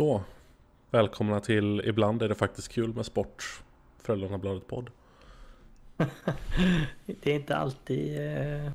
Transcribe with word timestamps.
Så, 0.00 0.22
välkomna 0.90 1.40
till 1.40 1.80
Ibland 1.84 2.22
är 2.22 2.28
det 2.28 2.34
faktiskt 2.34 2.68
kul 2.68 2.94
med 2.94 3.06
sport. 3.06 3.62
Frölundabladet 3.98 4.66
podd. 4.66 4.90
det 7.06 7.26
är 7.26 7.34
inte 7.34 7.56
alltid 7.56 8.26
eh, 8.36 8.72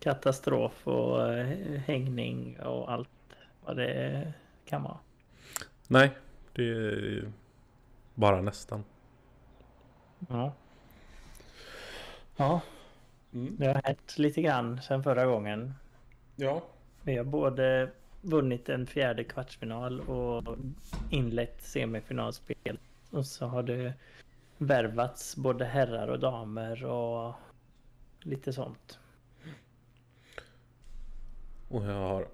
katastrof 0.00 0.86
och 0.88 1.32
eh, 1.34 1.46
hängning 1.80 2.60
och 2.60 2.92
allt 2.92 3.08
vad 3.64 3.76
det 3.76 4.32
kan 4.64 4.82
vara. 4.82 4.98
Nej, 5.88 6.10
det 6.52 6.62
är 6.62 7.32
bara 8.14 8.40
nästan. 8.40 8.84
Ja. 10.28 10.52
Ja, 12.36 12.60
Mm. 13.32 13.56
det 13.58 13.66
har 13.66 13.80
hänt 13.84 14.18
lite 14.18 14.42
grann 14.42 14.82
sedan 14.82 15.02
förra 15.02 15.26
gången. 15.26 15.74
Ja. 16.36 16.62
Vi 17.02 17.16
har 17.16 17.24
både 17.24 17.90
vunnit 18.22 18.68
en 18.68 18.86
fjärde 18.86 19.24
kvartsfinal 19.24 20.00
och 20.00 20.56
inlett 21.10 21.62
semifinalspel. 21.62 22.78
Och 23.10 23.26
så 23.26 23.46
har 23.46 23.62
det 23.62 23.94
värvats 24.58 25.36
både 25.36 25.64
herrar 25.64 26.08
och 26.08 26.18
damer 26.20 26.84
och 26.84 27.34
lite 28.20 28.52
sånt. 28.52 28.98
Och 31.68 31.84
jag 31.84 31.94
har 31.94 32.28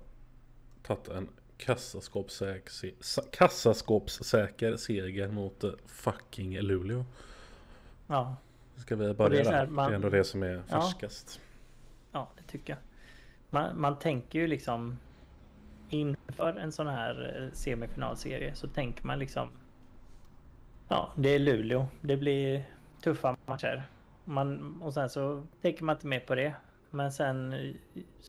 tagit 0.83 1.09
en 1.09 1.29
kassaskåpssäker, 1.57 2.71
se- 2.71 2.95
sa- 3.01 3.23
kassaskåpssäker 3.33 4.77
seger 4.77 5.29
mot 5.29 5.65
eh, 5.65 5.71
fucking 5.87 6.59
Luleå. 6.61 7.05
Ja, 8.07 8.37
Ska 8.77 8.97
vi 8.97 9.05
Och 9.05 9.09
det 9.09 9.15
börja 9.15 9.53
är 9.53 9.67
man- 9.67 9.87
Det 9.87 9.93
är 9.93 9.95
ändå 9.97 10.09
det 10.11 10.25
som 10.25 10.43
är 10.43 10.55
Ja. 10.55 10.63
färskast. 10.81 11.41
ja 12.13 12.29
det 12.37 12.43
tycker 12.53 12.73
jag. 12.73 12.79
Man, 13.51 13.81
man 13.81 13.99
tänker 13.99 14.39
ju 14.39 14.47
liksom 14.47 14.99
inför 15.91 16.57
en 16.59 16.73
sån 16.73 16.87
här 16.87 17.43
eh, 17.43 17.53
semifinalserie 17.53 18.55
så 18.55 18.69
tänker 18.69 19.07
man 19.07 19.19
liksom 19.19 19.49
Ja, 20.89 21.13
det 21.17 21.29
är 21.29 21.39
Luleå. 21.39 21.87
Det 22.01 22.17
blir 22.17 22.65
tuffa 23.03 23.37
matcher. 23.47 23.83
Man, 24.25 24.79
och 24.83 24.95
sen 24.95 25.09
så 25.11 25.43
tänker 25.63 25.85
man 25.85 25.97
inte 25.97 26.07
mer 26.07 26.21
på 26.21 26.35
det. 26.35 26.55
Men 26.91 27.13
sen 27.13 27.53
eh, 27.53 27.75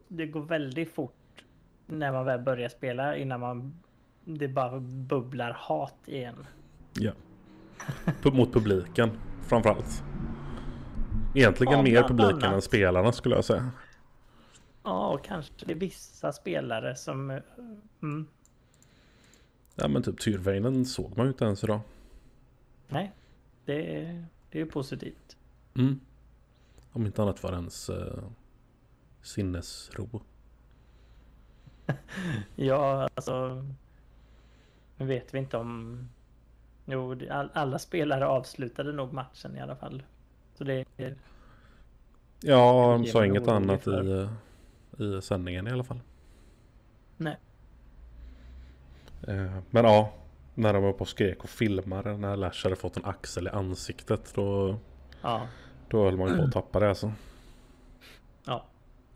det 0.08 0.25
går 0.28 0.42
väldigt 0.42 0.94
fort 0.94 1.44
när 1.86 2.12
man 2.12 2.25
väl 2.25 2.39
börjar 2.42 2.70
spela 2.70 3.17
innan 3.17 3.39
man 3.39 3.81
det 4.25 4.47
bara 4.47 4.80
bubblar 4.80 5.52
hat 5.59 5.97
igen. 6.06 6.47
Ja. 6.94 7.12
Mot 8.31 8.53
publiken 8.53 9.09
framförallt. 9.42 10.03
Egentligen 11.36 11.73
Ja, 11.73 11.81
mer 11.84 12.03
publiken 12.03 12.44
än 12.44 12.50
annat. 12.50 12.64
spelarna 12.64 13.12
skulle 13.12 13.36
jag 13.36 13.45
säga. 13.45 13.72
Ja, 14.86 15.08
och 15.14 15.23
kanske 15.25 15.53
det 15.66 15.72
är 15.72 15.75
vissa 15.75 16.31
spelare 16.31 16.95
som... 16.95 17.31
eh, 17.31 17.41
Mm, 18.02 18.28
Ja 19.75 19.88
men 19.88 20.03
typ 20.03 20.19
Tyrväinen 20.22 20.86
såg 20.86 21.17
man 21.17 21.25
ju 21.25 21.31
inte 21.31 21.45
ens 21.45 21.64
idag. 21.64 21.80
nej, 22.88 23.11
det, 23.66 23.95
är- 24.02 24.25
det 24.52 24.58
är 24.59 24.63
ju 24.66 24.72
positivt. 24.72 25.38
Mm. 25.75 26.00
Om 26.91 27.06
inte 27.06 27.22
annat 27.22 27.39
för 27.39 27.53
ens 27.53 27.89
eh, 27.89 28.23
sinnesro. 29.22 30.22
Ja, 32.56 33.09
alltså... 33.16 33.66
Nu 34.97 35.06
vet 35.06 35.33
vi 35.33 35.38
inte 35.39 35.58
om... 35.58 36.00
Jo, 36.86 37.16
all, 37.31 37.50
alla 37.53 37.80
spelare 37.80 38.28
avslutade 38.28 38.91
nog 38.91 39.13
matchen 39.13 39.56
i 39.58 39.59
alla 39.61 39.75
fall. 39.75 40.03
Så 40.53 40.63
det 40.63 40.86
är... 40.97 41.16
Ja, 42.41 42.97
de 43.03 43.06
sa 43.11 43.25
inget 43.25 43.47
annat 43.47 43.88
i, 43.88 43.91
eh, 43.91 44.30
i 44.99 45.21
sändningen 45.21 45.67
i 45.67 45.72
alla 45.72 45.83
fall. 45.83 46.00
Nej. 47.17 47.38
Eh, 49.28 49.57
Men 49.69 49.85
ja, 49.85 50.13
när 50.53 50.73
de 50.73 50.83
var 50.83 50.94
på 50.94 51.00
och 51.00 51.07
skrek 51.07 51.44
och 51.44 51.50
filmade 51.50 52.17
när 52.17 52.35
Lash 52.38 52.63
hade 52.63 52.75
fått 52.75 52.97
en 52.97 53.05
axel 53.05 53.47
i 53.47 53.50
ansiktet 53.50 54.31
då, 54.35 54.78
Ja, 55.22 55.47
då 55.89 56.03
höll 56.03 56.17
man 56.17 56.29
ju 56.29 56.38
på 56.38 56.44
att 56.44 56.51
tappa 56.51 56.79
det 56.79 56.89
alltså. 56.89 57.11
ja. 58.45 58.66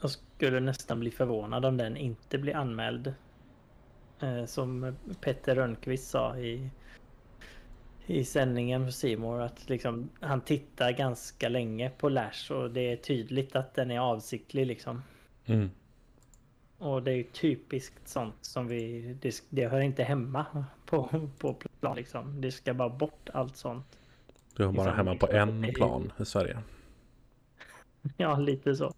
Jag 0.01 0.12
skulle 0.12 0.59
nästan 0.59 1.00
bli 1.00 1.12
förvånad 1.12 1.66
om 1.66 1.78
den 1.78 1.97
inte 1.97 2.38
blir 2.38 2.56
anmäld. 2.56 3.13
Eh, 4.19 4.45
som 4.45 4.95
Petter 5.22 5.56
Rönnqvist 5.56 6.09
sa 6.09 6.38
i, 6.38 6.69
i 8.06 8.23
sändningen 8.25 8.85
för 8.85 8.91
Simor 8.91 9.41
att 9.41 9.69
liksom, 9.69 10.09
han 10.19 10.41
tittar 10.41 10.91
ganska 10.91 11.50
länge 11.50 11.89
på 11.89 12.09
Lash 12.09 12.51
och 12.51 12.72
det 12.72 12.91
är 12.91 12.95
tydligt 12.95 13.56
att 13.56 13.73
den 13.73 13.91
är 13.91 14.00
avsiktlig 14.00 14.66
liksom. 14.68 15.03
Mm. 15.45 15.69
Och 16.77 17.03
det 17.03 17.11
är 17.11 17.16
ju 17.16 17.23
typiskt 17.23 18.07
sånt 18.07 18.35
som 18.41 18.67
vi... 18.67 19.01
Det, 19.22 19.44
det 19.50 19.67
hör 19.67 19.79
inte 19.79 20.03
hemma 20.03 20.66
på, 20.85 21.29
på 21.39 21.53
plan 21.53 21.95
liksom. 21.95 22.41
Det 22.41 22.51
ska 22.51 22.73
bara 22.73 22.89
bort 22.89 23.29
allt 23.33 23.55
sånt. 23.57 24.00
Du 24.55 24.66
har 24.66 24.73
bara 24.73 24.83
Liksom, 24.85 24.97
hemma 25.07 25.16
på 25.19 25.31
en 25.31 25.73
plan 25.73 26.11
i 26.19 26.25
Sverige. 26.25 26.59
Ja, 28.17 28.38
lite 28.39 28.75
så. 28.75 28.94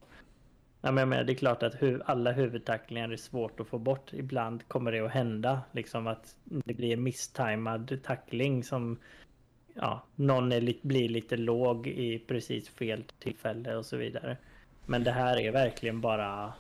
Ja, 0.82 0.92
men 0.92 0.98
jag 0.98 1.08
menar, 1.08 1.24
det 1.24 1.34
är 1.34 1.36
klart 1.36 1.64
att 1.64 1.82
hu 1.82 2.02
alla 2.06 2.32
huvudtacklingar 2.32 3.10
är 3.10 3.18
svårt 3.18 3.60
att 3.60 3.68
få 3.68 3.78
bort. 3.80 4.14
Ibland 4.14 4.68
kommer 4.68 4.92
det 4.92 5.00
att 5.00 5.12
hända. 5.12 5.62
Liksom 5.72 6.08
att 6.08 6.36
det 6.44 6.74
blir 6.74 6.94
en 6.94 7.04
misstajmad 7.04 8.00
tackling 8.04 8.64
som... 8.64 8.98
Ja, 9.74 10.04
någon 10.16 10.50
li- 10.50 10.80
blir 10.82 11.10
lite 11.10 11.38
låg 11.38 11.88
i 11.88 12.20
precis 12.20 12.70
fel 12.70 13.04
tillfälle 13.20 13.76
och 13.76 13.86
så 13.86 13.98
vidare. 13.98 14.38
Men 14.86 15.04
det 15.04 15.12
här 15.12 15.38
är 15.38 15.52
verkligen 15.52 16.02
bara... 16.02 16.54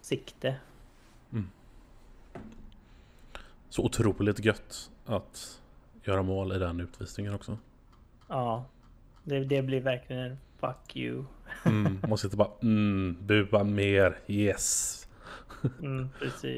Sikte. 0.00 0.56
Så 3.68 3.84
otroligt 3.84 4.44
gött 4.44 4.90
att 5.06 5.60
göra 6.04 6.22
mål 6.22 6.56
i 6.56 6.58
den 6.58 6.80
utvisningen 6.80 7.34
också. 7.34 7.58
Ja, 8.28 8.64
det, 9.24 9.44
det 9.44 9.62
blir 9.62 9.80
verkligen 9.80 10.22
en 10.22 10.38
fuck 10.58 10.96
you. 10.96 11.24
Mm. 11.64 11.98
Man 12.08 12.18
sitter 12.18 12.36
bara 12.36 12.50
mm, 12.62 13.16
bua 13.20 13.64
mer, 13.64 14.18
yes. 14.26 15.08
Mm. 15.82 16.08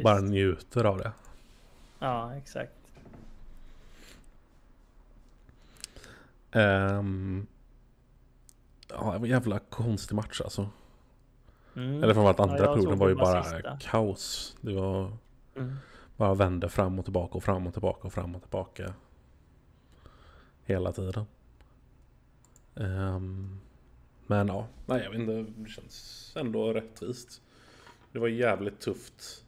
Bara 0.05 0.21
njuter 0.21 0.85
av 0.85 0.99
det. 0.99 1.13
Ja, 1.99 2.37
exakt. 2.37 2.73
Um, 6.53 7.47
ja, 8.91 9.27
jävla 9.27 9.59
konstig 9.59 10.15
match 10.15 10.41
alltså. 10.41 10.69
Mm. 11.77 12.03
Eller 12.05 12.15
framförallt 12.15 12.39
Ja, 12.39 12.45
andra 12.45 12.59
jag 12.59 12.75
perioden 12.75 12.99
var 12.99 13.09
ju 13.09 13.15
bara 13.15 13.43
sista. 13.45 13.79
kaos. 13.81 14.57
Det 14.61 14.75
var 14.75 15.13
Mm. 15.57 15.77
bara 16.17 16.35
vände 16.35 16.69
fram 16.69 16.99
och 16.99 17.05
tillbaka 17.05 17.35
och 17.35 17.45
fram 17.45 17.67
och 17.67 17.73
tillbaka 17.73 18.07
och 18.07 18.13
fram 18.13 18.35
och 18.35 18.43
tillbaka. 18.43 18.95
Hela 20.65 20.93
tiden. 20.93 21.25
Ehm, 22.77 23.61
men 24.27 24.49
ja, 24.49 24.67
nej 24.87 25.03
jag 25.03 25.11
vet 25.11 25.21
inte. 25.21 25.53
Det 25.61 25.69
känns 25.71 26.33
ändå 26.37 26.73
rättvist. 26.73 27.43
Det 28.13 28.19
var 28.19 28.29
jävligt 28.29 28.81
tufft. 28.81 29.45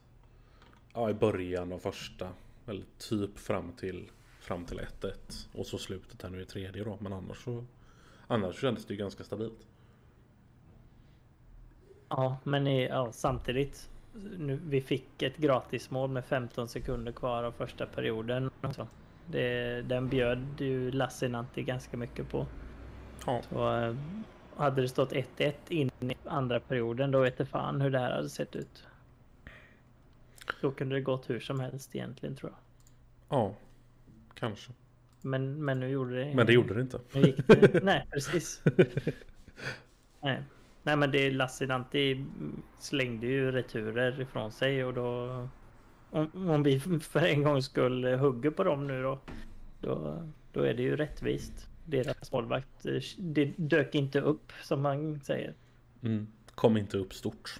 Ja, 0.93 1.09
i 1.09 1.13
början 1.13 1.73
av 1.73 1.79
första. 1.79 2.29
Eller 2.67 2.83
typ 2.97 3.39
fram 3.39 3.71
till 3.71 4.11
fram 4.39 4.65
till 4.65 4.79
1-1. 4.79 5.47
Och 5.53 5.65
så 5.65 5.77
slutet 5.77 6.21
här 6.21 6.29
nu 6.29 6.41
i 6.41 6.45
tredje 6.45 6.83
då. 6.83 6.97
Men 7.01 7.13
annars 7.13 7.43
så 7.43 7.65
Annars 8.33 8.61
kändes 8.61 8.85
det 8.85 8.93
ju 8.93 8.99
ganska 8.99 9.23
stabilt. 9.23 9.67
Ja, 12.09 12.37
men 12.43 12.67
i, 12.67 12.87
ja, 12.87 13.11
samtidigt. 13.11 13.89
Nu, 14.37 14.59
vi 14.65 14.81
fick 14.81 15.21
ett 15.21 15.37
gratismål 15.37 16.09
med 16.09 16.25
15 16.25 16.67
sekunder 16.67 17.11
kvar 17.11 17.43
av 17.43 17.51
första 17.51 17.85
perioden. 17.85 18.49
Så 18.75 18.87
det, 19.25 19.81
den 19.81 20.09
bjöd 20.09 20.61
ju 20.61 20.91
Lassinantti 20.91 21.63
ganska 21.63 21.97
mycket 21.97 22.29
på. 22.29 22.45
Ja. 23.25 23.41
Så, 23.49 23.77
eh, 23.77 23.95
hade 24.55 24.81
det 24.81 24.89
stått 24.89 25.11
1-1 25.11 25.53
in 25.69 25.91
i 25.99 26.15
andra 26.25 26.59
perioden, 26.59 27.11
då 27.11 27.21
vet 27.21 27.39
jag 27.39 27.47
fan 27.47 27.81
hur 27.81 27.89
det 27.89 27.99
här 27.99 28.11
hade 28.11 28.29
sett 28.29 28.55
ut. 28.55 28.87
Då 30.61 30.71
kunde 30.71 30.95
det 30.95 31.01
gått 31.01 31.29
hur 31.29 31.39
som 31.39 31.59
helst 31.59 31.95
egentligen 31.95 32.35
tror 32.35 32.51
jag. 32.51 32.59
Ja, 33.39 33.55
kanske. 34.33 34.71
Men, 35.25 35.65
men 35.65 35.79
nu 35.79 35.89
gjorde 35.89 36.25
det 36.25 36.35
Men 36.35 36.45
det 36.45 36.53
gjorde 36.53 36.73
det 36.73 36.81
inte. 36.81 36.99
Det. 37.13 37.83
Nej, 37.83 38.07
precis. 38.11 38.63
Nej. 40.21 40.43
Nej, 40.83 40.95
men 40.95 41.11
det 41.11 41.31
Lassinantti 41.31 42.25
slängde 42.79 43.27
ju 43.27 43.51
returer 43.51 44.21
ifrån 44.21 44.51
sig 44.51 44.85
och 44.85 44.93
då... 44.93 45.29
Om, 46.09 46.49
om 46.49 46.63
vi 46.63 46.79
för 47.01 47.19
en 47.19 47.43
gång 47.43 47.61
skull 47.61 48.05
hugger 48.05 48.51
på 48.51 48.63
dem 48.63 48.87
nu 48.87 49.03
då, 49.03 49.19
då, 49.81 50.23
då 50.51 50.61
är 50.61 50.73
det 50.73 50.83
ju 50.83 50.95
rättvist. 50.95 51.67
Deras 51.85 52.31
målvakt 52.31 52.85
eh, 52.85 53.01
det 53.17 53.53
dök 53.57 53.95
inte 53.95 54.21
upp 54.21 54.51
som 54.63 54.81
man 54.81 55.19
säger. 55.19 55.53
Mm. 56.01 56.27
Kom 56.55 56.77
inte 56.77 56.97
upp 56.97 57.13
stort. 57.13 57.59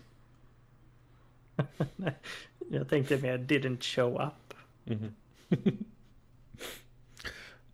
Jag 2.69 2.89
tänkte 2.89 3.18
mer 3.18 3.38
didn't 3.38 3.81
show 3.81 4.21
up. 4.21 4.54
Mhm. 4.83 5.13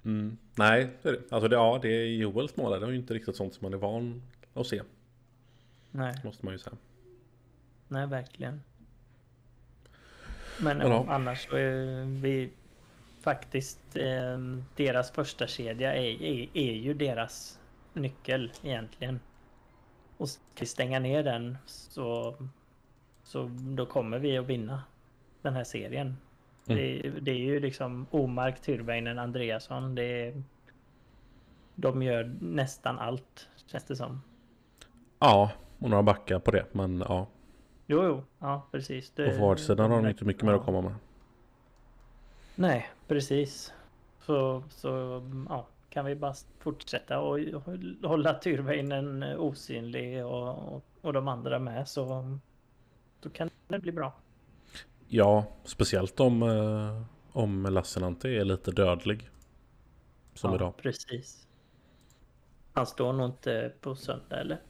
Mm. 0.09 0.37
Nej. 0.55 0.89
Alltså 1.29 1.47
det, 1.47 1.55
ja, 1.55 1.79
det 1.81 1.87
är 1.89 2.05
Joels 2.05 2.57
mål. 2.57 2.79
Det 2.79 2.85
är 2.87 2.89
ju 2.91 2.95
inte 2.95 3.13
riktigt 3.13 3.35
sånt 3.35 3.53
som 3.53 3.65
man 3.65 3.73
är 3.73 3.77
van 3.77 4.21
att 4.53 4.67
se. 4.67 4.81
Nej, 5.91 6.15
Måste 6.23 6.45
man 6.45 6.53
ju 6.53 6.57
säga. 6.59 6.75
nej 7.87 8.07
verkligen. 8.07 8.61
Men 10.61 10.79
Ja. 10.79 11.05
annars 11.09 11.47
så 11.49 11.55
är 11.55 12.05
vi 12.21 12.49
faktiskt 13.21 13.79
eh, 13.95 14.37
deras 14.75 15.11
första 15.11 15.47
kedja 15.47 15.95
är, 15.95 16.21
är, 16.23 16.49
är 16.53 16.73
ju 16.73 16.93
deras 16.93 17.59
nyckel 17.93 18.51
egentligen. 18.63 19.19
Och 20.17 20.29
ska 20.29 20.41
vi 20.59 20.65
stänga 20.65 20.99
ner 20.99 21.23
den 21.23 21.57
så, 21.65 22.35
så 23.23 23.51
då 23.59 23.85
kommer 23.85 24.19
vi 24.19 24.37
att 24.37 24.45
vinna 24.47 24.83
den 25.41 25.53
här 25.53 25.63
serien. 25.63 26.17
Mm. 26.69 26.77
Det, 26.77 27.09
det 27.19 27.31
är 27.31 27.35
ju 27.35 27.59
liksom 27.59 28.05
Omark, 28.11 28.61
Tyrväinen, 28.61 29.19
Andreasson. 29.19 29.95
Det 29.95 30.27
är, 30.27 30.43
de 31.75 32.01
gör 32.01 32.35
nästan 32.41 32.99
allt 32.99 33.47
känns 33.65 33.83
det 33.83 33.95
som. 33.95 34.21
Ja, 35.19 35.51
och 35.79 35.89
några 35.89 36.03
backar 36.03 36.39
på 36.39 36.51
det. 36.51 36.65
Men 36.71 37.03
ja, 37.07 37.27
Jo, 37.91 38.03
jo, 38.03 38.23
ja 38.39 38.67
precis. 38.71 39.11
Det, 39.11 39.29
på 39.29 39.37
forwardsidan 39.37 39.91
har 39.91 40.01
de 40.01 40.09
inte 40.09 40.25
mycket 40.25 40.43
mer 40.43 40.53
att 40.53 40.65
komma 40.65 40.81
med. 40.81 40.95
Nej, 42.55 42.89
precis. 43.07 43.73
Så, 44.21 44.63
så 44.69 45.21
ja, 45.49 45.67
kan 45.89 46.05
vi 46.05 46.15
bara 46.15 46.33
fortsätta 46.59 47.19
och 47.19 47.39
hålla 48.03 48.33
Tyrväinen 48.33 49.23
osynlig 49.23 50.25
och, 50.25 50.83
och 51.01 51.13
de 51.13 51.27
andra 51.27 51.59
med 51.59 51.87
så 51.87 52.37
då 53.21 53.29
kan 53.29 53.49
det 53.67 53.79
bli 53.79 53.91
bra. 53.91 54.13
Ja, 55.11 55.45
speciellt 55.63 56.19
om, 56.19 56.43
eh, 56.43 57.01
om 57.31 57.63
Lassinantti 57.63 58.37
är 58.37 58.45
lite 58.45 58.71
dödlig. 58.71 59.29
Som 60.33 60.49
ja, 60.51 60.55
idag. 60.55 60.77
Precis. 60.77 61.47
Han 62.73 62.85
står 62.85 63.13
nog 63.13 63.29
inte 63.29 63.73
på 63.81 63.95
söndag 63.95 64.39
eller? 64.39 64.61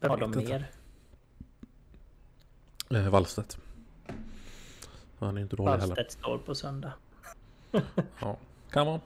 Jag 0.00 0.08
Har 0.08 0.16
de 0.16 0.30
mer? 0.30 0.70
Eh, 2.90 3.08
Wallstedt. 3.08 3.58
Han 5.18 5.36
är 5.36 5.42
inte 5.42 5.56
dålig 5.56 5.70
heller. 5.70 5.86
Wallstedt 5.86 6.12
står 6.12 6.38
på 6.38 6.54
söndag. 6.54 6.92
Ja, 8.20 8.38
kan 8.70 8.86
man. 8.86 9.00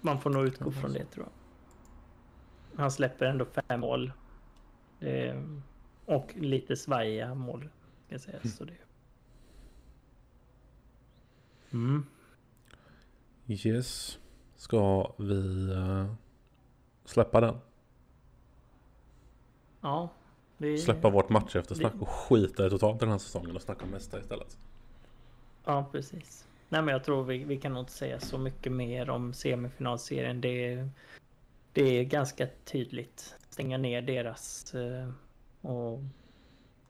Man 0.00 0.20
får 0.20 0.30
nog 0.30 0.46
utgå 0.46 0.72
från 0.72 0.92
det 0.92 1.04
tror 1.04 1.26
jag. 1.26 2.80
Han 2.80 2.90
släpper 2.90 3.26
ändå 3.26 3.44
fem 3.44 3.80
mål. 3.80 4.12
Eh, 5.00 5.42
och 6.06 6.32
lite 6.34 6.76
svajiga 6.76 7.34
mål. 7.34 7.68
Ska 8.06 8.18
sägas. 8.18 8.56
Så 8.56 8.64
det... 8.64 8.83
Mm. 11.74 12.06
Yes. 13.46 14.18
Ska 14.56 15.12
vi 15.18 15.70
eh, 15.72 16.14
släppa 17.04 17.40
den? 17.40 17.58
Ja. 19.80 20.08
Vi... 20.56 20.78
Släppa 20.78 21.10
vårt 21.10 21.28
match 21.28 21.56
efter 21.56 21.74
snack 21.74 21.94
och 22.00 22.08
skita 22.08 22.66
i 22.66 22.70
totalt 22.70 23.00
den 23.00 23.08
här 23.08 23.18
säsongen 23.18 23.56
och 23.56 23.62
snacka 23.62 23.84
om 23.84 23.90
nästa 23.90 24.20
istället. 24.20 24.58
Ja, 25.64 25.86
precis. 25.92 26.48
Nej, 26.68 26.82
men 26.82 26.92
jag 26.92 27.04
tror 27.04 27.24
vi, 27.24 27.44
vi 27.44 27.56
kan 27.56 27.72
nog 27.72 27.82
inte 27.82 27.92
säga 27.92 28.20
så 28.20 28.38
mycket 28.38 28.72
mer 28.72 29.10
om 29.10 29.32
semifinalserien. 29.32 30.40
Det 30.40 30.72
är, 30.72 30.90
det 31.72 31.82
är 31.82 32.04
ganska 32.04 32.48
tydligt. 32.64 33.36
Stänga 33.48 33.78
ner 33.78 34.02
deras 34.02 34.74
eh, 34.74 35.10
och, 35.60 36.00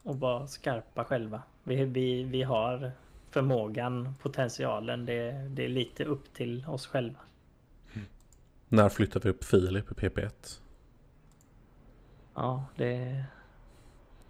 och 0.03 0.19
vara 0.19 0.47
skarpa 0.47 1.03
själva. 1.05 1.41
Vi, 1.63 1.85
vi, 1.85 2.23
vi 2.23 2.43
har 2.43 2.91
förmågan, 3.39 4.15
potentialen. 4.21 5.05
Det, 5.05 5.31
det 5.49 5.65
är 5.65 5.69
lite 5.69 6.03
upp 6.05 6.33
till 6.33 6.65
oss 6.67 6.87
själva. 6.87 7.19
När 8.69 8.89
flyttar 8.89 9.19
vi 9.19 9.29
upp 9.29 9.43
Filip 9.43 9.91
i 9.91 9.93
PP1? 9.93 10.59
Ja, 12.35 12.65
det... 12.75 12.93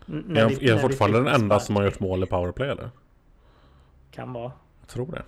N- 0.07 0.25
Är 0.29 0.33
när 0.33 0.41
han, 0.41 0.49
vi- 0.59 0.67
är 0.69 0.71
han 0.73 0.81
fortfarande 0.81 1.17
den 1.17 1.27
enda 1.41 1.59
som 1.59 1.75
har 1.75 1.83
gjort 1.83 1.99
mål 1.99 2.23
i 2.23 2.27
powerplay 2.27 2.69
eller? 2.69 2.89
Kan 4.11 4.33
vara. 4.33 4.51
Jag 4.79 4.87
tror 4.89 5.11
det. 5.11 5.23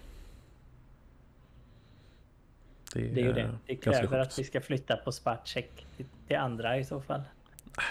Det 2.93 2.99
är 3.21 3.25
ju 3.25 3.33
det. 3.33 3.57
Det 3.65 3.75
kräver 3.75 4.19
att 4.19 4.39
vi 4.39 4.43
ska 4.43 4.61
flytta 4.61 4.97
på 4.97 5.11
Spacek 5.11 5.85
till, 5.97 6.05
till 6.27 6.37
andra 6.37 6.77
i 6.77 6.85
så 6.85 7.01
fall. 7.01 7.21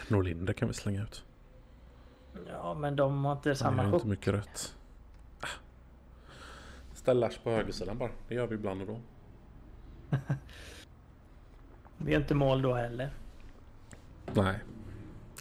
Norlinder 0.08 0.52
kan 0.52 0.68
vi 0.68 0.74
slänga 0.74 1.02
ut. 1.02 1.24
Ja, 2.52 2.74
men 2.74 2.96
de 2.96 3.24
har 3.24 3.32
inte 3.32 3.54
samma 3.54 3.82
hook. 3.82 3.94
inte 3.94 4.06
mycket 4.06 4.34
rätt. 4.34 4.74
Ställ 7.06 7.20
Lash 7.20 7.42
på 7.42 7.50
högersidan 7.50 7.98
bara. 7.98 8.10
Det 8.28 8.34
gör 8.34 8.46
vi 8.46 8.54
ibland 8.54 8.80
och 8.80 8.86
då. 8.86 9.00
Vi 11.98 12.12
gör 12.12 12.20
inte 12.20 12.34
mål 12.34 12.62
då 12.62 12.74
heller. 12.74 13.10
Nej. 14.34 14.58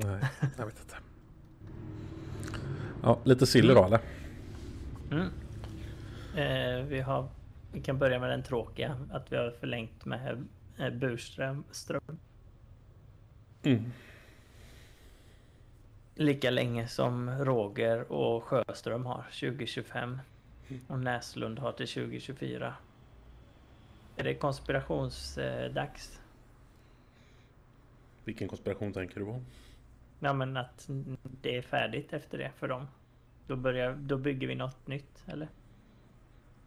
Nej, 0.03 0.23
jag 0.57 0.65
vet 0.65 0.79
inte. 0.79 0.95
Ja, 3.03 3.19
lite 3.23 3.45
sill 3.45 3.71
idag 3.71 3.85
eller? 3.85 4.00
Mm. 5.12 5.29
Eh, 6.35 6.85
vi, 6.85 7.01
har, 7.01 7.27
vi 7.71 7.81
kan 7.81 8.00
börja 8.00 8.19
med 8.19 8.29
den 8.29 8.44
tråkiga. 8.44 8.97
Att 9.12 9.31
vi 9.31 9.38
har 9.38 9.51
förlängt 9.51 10.06
med 10.06 10.47
eh, 10.77 10.89
Burström. 10.89 11.63
Ström. 11.71 12.19
Mm. 13.63 13.91
Lika 16.15 16.50
länge 16.50 16.88
som 16.88 17.29
Roger 17.29 18.12
och 18.12 18.44
Sjöström 18.44 19.06
har. 19.06 19.25
2025. 19.39 20.19
Och 20.88 21.00
Näslund 21.00 21.59
har 21.59 21.71
till 21.71 21.88
2024. 21.88 22.73
Är 24.15 24.23
det 24.23 24.35
konspirationsdags? 24.35 26.21
Vilken 28.23 28.47
konspiration 28.47 28.94
tänker 28.94 29.19
du 29.19 29.25
på? 29.25 29.41
Ja 30.19 30.33
men 30.33 30.57
att 30.57 30.89
det 31.21 31.57
är 31.57 31.62
färdigt 31.62 32.13
efter 32.13 32.38
det 32.38 32.51
för 32.57 32.67
dem. 32.67 32.88
Då, 33.47 33.56
börjar, 33.56 33.94
då 33.94 34.17
bygger 34.17 34.47
vi 34.47 34.56
något 34.56 34.88
nytt 34.88 35.23
eller? 35.27 35.47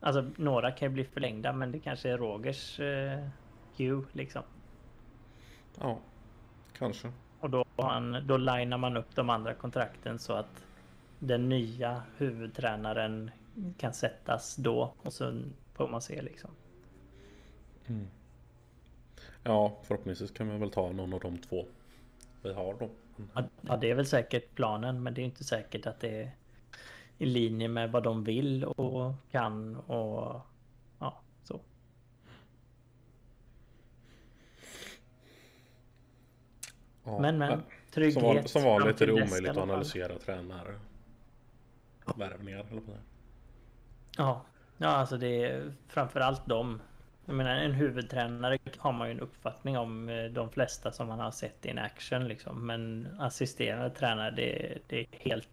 Alltså 0.01 0.31
några 0.37 0.71
kan 0.71 0.89
ju 0.89 0.95
bli 0.95 1.05
förlängda 1.05 1.53
men 1.53 1.73
det 1.73 1.79
kanske 1.79 2.11
är 2.11 2.19
Rogers 2.19 2.81
eh, 2.81 3.29
liksom. 4.13 4.43
Ja, 5.81 5.99
kanske. 6.79 7.13
Och 7.41 7.51
då, 7.51 7.65
han, 7.77 8.27
då 8.27 8.37
linar 8.37 8.79
man 8.79 8.97
upp 8.97 9.15
de 9.15 9.31
andra 9.31 9.55
kontrakten 9.55 10.19
så 10.19 10.33
att 10.33 10.65
den 11.19 11.49
nya 11.49 12.03
huvudtränaren 12.17 13.31
kan 13.79 13.95
sättas 13.95 14.57
då 14.57 14.95
och 15.03 15.13
så 15.13 15.43
får 15.75 15.89
man 15.89 16.03
se 16.03 16.23
liksom. 16.23 16.51
Mm. 17.87 18.07
Ja, 19.43 19.79
förhoppningsvis 19.83 20.31
kan 20.31 20.51
vi 20.51 20.59
väl 20.59 20.71
ta 20.71 20.93
någon 20.93 21.13
av 21.13 21.21
de 21.21 21.39
två 21.39 21.67
vi 22.43 22.53
har 22.53 22.75
då. 22.79 22.91
Ja, 23.61 23.77
det 23.77 23.91
är 23.91 23.95
väl 23.95 24.07
säkert 24.07 24.55
planen 24.55 25.03
men 25.03 25.15
det 25.15 25.21
är 25.21 25.25
inte 25.25 25.45
säkert 25.45 25.87
att 25.87 26.01
det 26.01 26.23
är 26.23 26.31
i 27.19 27.27
linje 27.27 27.69
med 27.69 27.93
vad 27.93 28.03
de 28.03 28.25
vill 28.25 28.65
och 28.65 29.15
kan 29.31 29.77
och 29.77 30.41
ja, 30.99 31.21
så. 31.43 31.61
Ja, 37.05 37.19
Men 37.19 37.39
men, 37.39 37.51
Som, 37.51 37.63
trygghet. 37.91 38.51
som 38.51 38.63
vanligt 38.63 39.01
är 39.01 39.07
det 39.07 39.13
omöjligt 39.13 39.51
att 39.51 39.57
analysera 39.57 40.19
tränare. 40.19 40.75
Värvningar 42.17 42.67
eller 42.71 42.81
på 42.81 42.91
det. 42.91 43.18
Ja, 44.19 44.45
ja 44.79 44.89
alltså 44.89 45.17
det 45.17 45.45
är 45.45 45.73
framförallt 45.89 46.47
dem. 46.47 46.81
Jag 47.25 47.37
menar 47.37 47.51
en 47.51 47.73
huvudtränare 47.73 48.59
har 48.79 48.93
man 48.93 49.09
ju 49.09 49.15
en 49.15 49.21
uppfattning 49.21 49.79
om 49.79 50.09
eh, 50.09 50.25
de 50.25 50.51
flesta 50.51 50.93
som 50.93 51.09
man 51.09 51.21
har 51.21 51.31
sett 51.31 51.65
in 51.65 51.79
action 51.79 52.29
liksom. 52.29 52.67
Men 52.67 53.09
assisterande 53.19 53.91
tränare 53.91 54.31
det, 54.31 54.79
det 54.87 55.01
är 55.01 55.07
helt 55.11 55.49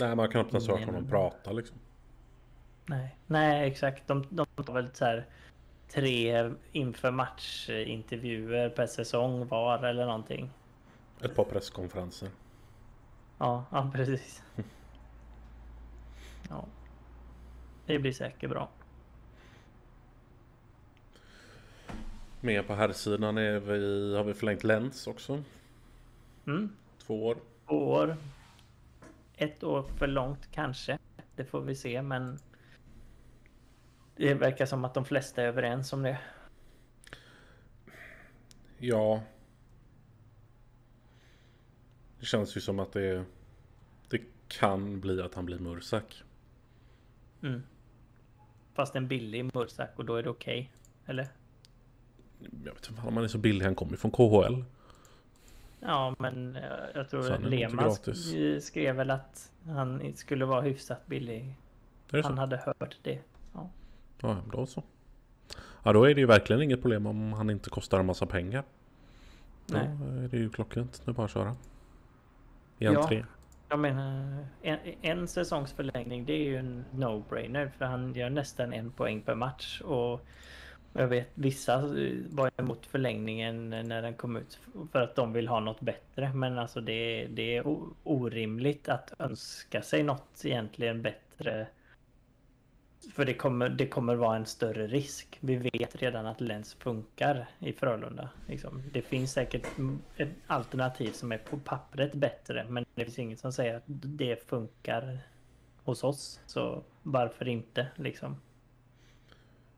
Nej, 0.00 0.16
man 0.16 0.28
kan 0.28 0.40
inte 0.40 0.56
ens 0.56 0.68
höra 0.68 0.84
honom 0.84 1.08
prata 1.08 1.52
liksom. 1.52 1.76
Nej, 2.86 3.16
nej 3.26 3.68
exakt. 3.68 4.08
De, 4.08 4.26
de 4.30 4.46
tar 4.46 4.72
väl 4.72 4.94
så 4.94 5.04
här 5.04 5.26
tre 5.88 6.50
inför 6.72 7.10
matchintervjuer 7.10 8.68
per 8.68 8.86
säsong 8.86 9.48
var 9.48 9.84
eller 9.84 10.06
någonting. 10.06 10.50
Ett 11.22 11.34
par 11.34 11.44
presskonferenser. 11.44 12.28
Ja, 13.38 13.64
ja 13.70 13.90
precis. 13.94 14.42
Ja. 16.48 16.64
Det 17.90 17.98
blir 17.98 18.12
säkert 18.12 18.50
bra. 18.50 18.70
Med 22.40 22.66
på 22.66 22.74
här 22.74 22.92
sidan 22.92 23.38
är 23.38 23.60
vi, 23.60 24.16
har 24.16 24.24
vi 24.24 24.34
förlängt 24.34 24.64
Lens 24.64 25.06
också. 25.06 25.42
Mm. 26.46 26.76
Två 26.98 27.26
år. 27.26 27.36
Två 27.68 27.88
år. 27.88 28.16
Ett 29.36 29.62
år 29.62 29.82
för 29.82 30.06
långt 30.06 30.48
kanske. 30.52 30.98
Det 31.36 31.44
får 31.44 31.60
vi 31.60 31.74
se 31.74 32.02
men 32.02 32.38
det 34.16 34.34
verkar 34.34 34.66
som 34.66 34.84
att 34.84 34.94
de 34.94 35.04
flesta 35.04 35.42
är 35.42 35.46
överens 35.46 35.92
om 35.92 36.02
det. 36.02 36.18
Ja. 38.78 39.22
Det 42.20 42.26
känns 42.26 42.56
ju 42.56 42.60
som 42.60 42.78
att 42.78 42.92
det, 42.92 43.24
det 44.08 44.20
kan 44.48 45.00
bli 45.00 45.22
att 45.22 45.34
han 45.34 45.46
blir 45.46 45.58
Mursak. 45.58 46.22
Mm. 47.42 47.62
Fast 48.80 48.96
en 48.96 49.08
billig 49.08 49.44
Mursak 49.54 49.90
och 49.96 50.04
då 50.04 50.14
är 50.16 50.22
det 50.22 50.30
okej. 50.30 50.72
Eller? 51.06 51.28
Jag 52.64 52.74
vet 52.74 52.88
inte 52.90 53.02
om 53.06 53.14
han 53.14 53.24
är 53.24 53.28
så 53.28 53.38
billig, 53.38 53.64
han 53.64 53.74
kommer 53.74 53.92
ju 53.92 53.96
från 53.96 54.10
KHL. 54.10 54.64
Ja, 55.80 56.14
men 56.18 56.56
eh, 56.56 56.62
jag 56.94 57.10
tror 57.10 57.30
han 57.30 57.42
nog 57.42 57.50
Lehmann 57.50 57.90
sk- 57.90 58.60
skrev 58.60 58.96
väl 58.96 59.10
att 59.10 59.52
han 59.66 60.12
skulle 60.16 60.44
vara 60.44 60.60
hyfsat 60.60 61.06
billig. 61.06 61.54
Det 62.10 62.22
så? 62.22 62.28
Han 62.28 62.38
hade 62.38 62.56
hört 62.56 62.96
det. 63.02 63.18
Ja, 64.20 64.36
då 64.52 64.66
så. 64.66 64.82
Ja, 65.82 65.92
då 65.92 66.04
är 66.04 66.14
det 66.14 66.20
ju 66.20 66.26
verkligen 66.26 66.62
inget 66.62 66.80
problem 66.82 67.06
om 67.06 67.32
han 67.32 67.50
inte 67.50 67.70
kostar 67.70 68.00
en 68.00 68.06
massa 68.06 68.26
pengar. 68.26 68.64
Då 69.66 69.76
Nej. 69.78 70.24
är 70.24 70.28
det 70.28 70.36
ju 70.36 70.50
klockrent. 70.50 71.02
Nu 71.06 71.12
bara 71.12 71.24
att 71.24 71.30
köra. 71.30 71.50
I 72.78 72.84
Ja. 72.84 73.10
Jag 73.70 73.78
menar, 73.78 74.44
eh, 74.62 74.72
en, 74.72 74.94
en 75.02 75.28
säsongs 75.28 75.72
förlängning 75.72 76.24
det 76.24 76.32
är 76.32 76.44
ju 76.44 76.56
en 76.56 76.84
no-brainer 76.94 77.70
för 77.78 77.84
han 77.84 78.14
gör 78.14 78.30
nästan 78.30 78.72
en 78.72 78.90
poäng 78.92 79.22
per 79.22 79.34
match. 79.34 79.80
Och 79.80 80.26
jag 80.92 81.08
vet 81.08 81.28
vissa 81.34 81.74
eh, 81.74 82.16
var 82.30 82.50
emot 82.56 82.86
förlängningen 82.86 83.70
när 83.70 84.02
den 84.02 84.14
kom 84.14 84.36
ut 84.36 84.58
för 84.92 85.02
att 85.02 85.16
de 85.16 85.32
vill 85.32 85.48
ha 85.48 85.60
något 85.60 85.80
bättre. 85.80 86.32
Men 86.34 86.58
alltså 86.58 86.80
det, 86.80 87.26
det 87.30 87.56
är 87.56 87.62
orimligt 88.04 88.88
att 88.88 89.12
önska 89.18 89.82
sig 89.82 90.02
något 90.02 90.44
egentligen 90.44 91.02
bättre. 91.02 91.66
För 93.14 93.24
det 93.24 93.34
kommer, 93.34 93.68
det 93.68 93.86
kommer 93.88 94.14
vara 94.14 94.36
en 94.36 94.46
större 94.46 94.86
risk. 94.86 95.38
Vi 95.40 95.56
vet 95.56 95.96
redan 95.96 96.26
att 96.26 96.40
Lens 96.40 96.74
funkar 96.74 97.48
i 97.58 97.72
Frölunda. 97.72 98.28
Liksom. 98.46 98.82
Det 98.92 99.02
finns 99.02 99.32
säkert 99.32 99.66
ett 100.16 100.28
alternativ 100.46 101.12
som 101.12 101.32
är 101.32 101.38
på 101.38 101.58
pappret 101.58 102.14
bättre. 102.14 102.66
Men 102.68 102.84
det 102.94 103.04
finns 103.04 103.18
inget 103.18 103.38
som 103.40 103.52
säger 103.52 103.74
att 103.76 103.82
det 103.86 104.48
funkar 104.48 105.18
hos 105.84 106.04
oss. 106.04 106.40
Så 106.46 106.84
varför 107.02 107.48
inte 107.48 107.86
liksom? 107.96 108.36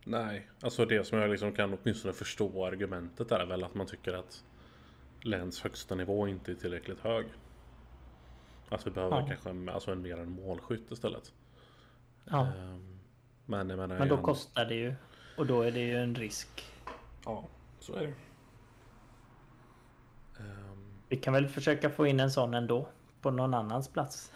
Nej, 0.04 0.48
alltså 0.62 0.84
det 0.84 1.04
som 1.06 1.18
jag 1.18 1.30
liksom 1.30 1.52
kan 1.52 1.78
åtminstone 1.82 2.14
förstå 2.14 2.66
argumentet 2.66 3.32
är 3.32 3.46
väl 3.46 3.64
att 3.64 3.74
man 3.74 3.86
tycker 3.86 4.14
att 4.14 4.44
Läns 5.20 5.60
högsta 5.62 5.94
nivå 5.94 6.28
inte 6.28 6.50
är 6.52 6.54
tillräckligt 6.54 7.00
hög. 7.00 7.26
Att 8.68 8.86
vi 8.86 8.90
behöver 8.90 9.16
Ja. 9.20 9.26
kanske 9.26 9.72
alltså 9.72 9.90
en 9.92 10.02
mer 10.02 10.18
en 10.18 10.30
målskytt 10.30 10.90
istället. 10.90 11.32
Ja, 12.24 12.46
Ehm, 12.46 12.98
Men 13.46 13.68
jag 13.70 13.78
menar... 13.78 13.98
men 13.98 14.08
då 14.08 14.14
han- 14.14 14.24
kostar 14.24 14.64
det 14.64 14.74
ju. 14.74 14.94
Och 15.36 15.46
då 15.46 15.62
är 15.62 15.70
det 15.72 15.80
ju 15.80 15.96
en 15.98 16.14
risk. 16.14 16.66
Ja, 17.24 17.44
så 17.78 17.94
är 17.94 18.00
det. 18.06 18.14
Ehm, 20.42 20.92
Vi 21.08 21.16
kan 21.16 21.32
väl 21.34 21.48
försöka 21.48 21.90
få 21.90 22.06
in 22.06 22.20
en 22.20 22.30
sån 22.30 22.54
ändå. 22.54 22.88
På 23.20 23.30
någon 23.30 23.54
annans 23.54 23.88
plats. 23.88 24.32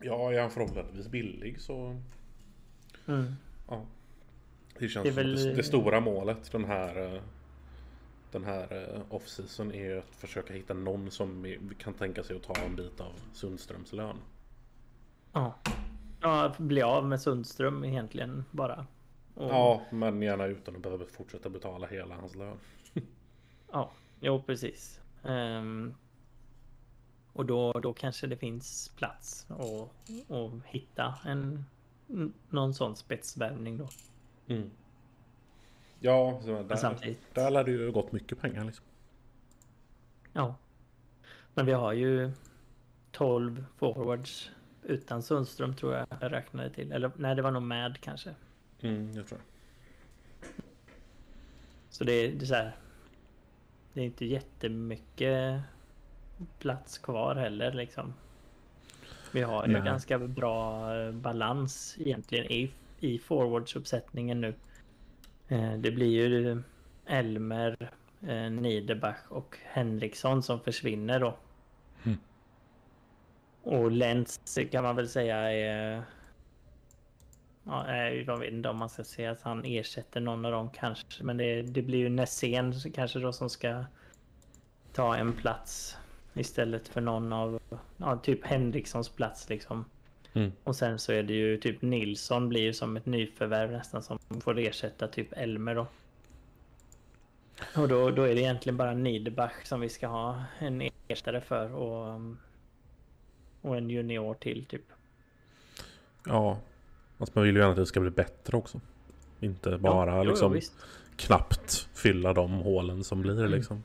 Ja, 0.00 0.32
är 0.32 0.40
han 0.40 0.50
förhållandevis 0.50 1.08
billig 1.08 1.60
så... 1.60 2.00
Mm. 3.06 3.32
Ja. 3.68 3.84
Det 4.78 4.88
känns 4.88 5.02
Det 5.04 5.08
är 5.08 5.12
som 5.12 5.16
väl- 5.22 5.34
det, 5.44 5.54
det 5.54 5.62
stora 5.62 6.00
målet 6.00 6.52
den 6.52 6.64
här... 6.64 7.14
eh, 7.14 7.20
Den 8.30 8.44
här 8.44 8.94
eh, 8.94 9.00
off-season 9.14 9.72
är 9.72 9.84
ju 9.84 9.98
att 9.98 10.14
försöka 10.16 10.54
hitta 10.54 10.74
någon 10.74 11.10
som 11.10 11.54
kan 11.78 11.94
tänka 11.94 12.22
sig 12.24 12.36
att 12.36 12.42
ta 12.42 12.54
en 12.54 12.76
bit 12.76 13.00
av 13.00 13.12
Sundströms 13.32 13.92
lön. 13.92 14.16
Ja. 15.32 15.54
Ja, 16.26 16.54
bli 16.58 16.82
av 16.82 17.06
med 17.06 17.20
Sundström 17.20 17.84
egentligen 17.84 18.44
bara. 18.50 18.86
Och, 19.34 19.50
Ja, 19.50 19.82
men 19.90 20.22
gärna 20.22 20.46
utan 20.46 20.76
att 20.76 20.82
behöva 20.82 21.04
fortsätta 21.04 21.48
betala 21.48 21.86
hela 21.86 22.14
hans 22.14 22.34
lön. 22.34 22.58
Ja, 23.72 23.90
jo 24.20 24.42
precis. 24.42 25.00
Ehm, 25.24 25.94
och 27.32 27.46
då, 27.46 27.72
då 27.72 27.92
kanske 27.92 28.26
det 28.26 28.36
finns 28.36 28.92
plats 28.96 29.46
och, 29.48 29.94
och 30.28 30.50
hitta 30.66 31.14
en 31.24 31.64
någon 32.48 32.74
sån 32.74 32.96
spetsvärvning 32.96 33.78
då. 33.78 33.88
Mm. 34.46 34.70
Ja, 36.00 36.40
där, 36.44 36.76
samtidigt. 36.76 37.34
där 37.34 37.50
lär 37.50 37.64
det 37.64 37.70
ju 37.70 37.92
gått 37.92 38.12
mycket 38.12 38.40
pengar 38.40 38.64
liksom. 38.64 38.84
Ja. 40.32 40.54
Men 41.54 41.66
vi 41.66 41.72
har 41.72 41.92
ju 41.92 42.30
12 43.12 43.64
forwards 43.76 44.50
utan 44.86 45.22
Sundström 45.22 45.74
tror 45.74 45.94
jag 45.94 46.06
jag 46.20 46.32
räknade 46.32 46.70
till. 46.70 46.92
Eller 46.92 47.10
nej, 47.16 47.34
det 47.34 47.42
var 47.42 47.50
nog 47.50 47.62
med 47.62 48.00
kanske. 48.00 48.34
Mm, 48.80 49.12
jag 49.16 49.26
tror 49.26 49.38
Så 51.90 52.04
det 52.04 52.12
är, 52.12 52.32
det 52.32 52.44
är 52.44 52.46
så 52.46 52.54
här. 52.54 52.76
Det 53.92 54.00
är 54.00 54.04
inte 54.04 54.26
jättemycket 54.26 55.60
plats 56.58 56.98
kvar 56.98 57.34
heller 57.34 57.72
liksom. 57.72 58.14
Vi 59.32 59.42
har 59.42 59.66
ju 59.66 59.72
Nej. 59.72 59.82
ganska 59.82 60.18
bra 60.18 60.94
eh, 60.96 61.12
balans 61.12 61.96
egentligen 61.98 62.52
i, 62.52 62.70
i 63.00 63.18
forwardsuppsättningen 63.18 64.40
nu. 64.40 64.54
Eh, 65.48 65.72
Det 65.72 65.90
blir 65.90 66.28
ju 66.28 66.62
Elmer, 67.06 67.90
eh, 68.20 68.50
Niederbach 68.50 69.16
och 69.28 69.58
Henriksson 69.64 70.42
som 70.42 70.60
försvinner 70.60 71.20
då. 71.20 71.36
Mm. 72.04 72.18
Och 73.66 73.90
Lentz 73.90 74.58
kan 74.70 74.84
man 74.84 74.96
väl 74.96 75.08
säga 75.08 75.36
är... 75.36 76.02
Ja, 77.64 77.88
eh, 77.88 78.12
jag 78.12 78.38
vet 78.38 78.52
inte 78.52 78.68
om 78.68 78.76
man 78.76 78.88
ska 78.88 79.04
säga 79.04 79.30
att 79.30 79.42
han 79.42 79.64
ersätter 79.64 80.20
någon 80.20 80.44
av 80.44 80.52
dem 80.52 80.70
kanske. 80.70 81.24
Men 81.24 81.36
det, 81.36 81.62
det 81.62 81.82
blir 81.82 81.98
ju 81.98 82.08
Nässén 82.08 82.74
kanske 82.94 83.18
då 83.18 83.32
som 83.32 83.50
ska 83.50 83.84
ta 84.92 85.16
en 85.16 85.32
plats 85.32 85.96
istället 86.34 86.88
för 86.88 87.00
någon 87.00 87.32
av, 87.32 87.60
ja, 87.96 88.16
typ 88.16 88.44
Henrikssons 88.44 89.08
plats 89.08 89.48
liksom. 89.48 89.84
Mm. 90.32 90.52
Och 90.64 90.76
sen 90.76 90.98
så 90.98 91.12
är 91.12 91.22
det 91.22 91.34
ju 91.34 91.56
typ 91.56 91.82
Nilsson 91.82 92.48
blir 92.48 92.62
ju 92.62 92.72
som 92.72 92.96
ett 92.96 93.06
nyförvärv 93.06 93.72
nästan 93.72 94.02
som 94.02 94.18
får 94.40 94.58
ersätta 94.58 95.08
typ 95.08 95.32
Elmer 95.32 95.74
då. 95.74 95.86
Och 97.76 97.88
då, 97.88 98.10
då 98.10 98.22
är 98.22 98.34
det 98.34 98.40
egentligen 98.40 98.76
bara 98.76 98.94
Niederbach 98.94 99.64
som 99.64 99.80
vi 99.80 99.88
ska 99.88 100.06
ha 100.06 100.44
en 100.58 100.90
ersättare 101.08 101.40
för 101.40 101.74
och, 101.74 102.14
um, 102.14 102.38
och 103.66 103.76
en 103.76 103.90
junior 103.90 104.34
till 104.34 104.64
typ. 104.66 104.82
Ja. 106.26 106.58
Fast 107.18 107.34
man 107.34 107.44
vill 107.44 107.54
ju 107.54 107.60
gärna 107.60 107.70
att 107.72 107.76
det 107.78 107.86
ska 107.86 108.00
bli 108.00 108.10
bättre 108.10 108.56
också. 108.56 108.80
Inte 109.40 109.78
bara 109.78 110.16
jo, 110.16 110.22
jo, 110.24 110.30
liksom 110.30 110.52
visst. 110.52 110.72
knappt 111.16 111.88
fylla 111.94 112.32
de 112.32 112.50
hålen 112.52 113.04
som 113.04 113.22
blir 113.22 113.38
Mm. 113.38 113.50
liksom. 113.50 113.82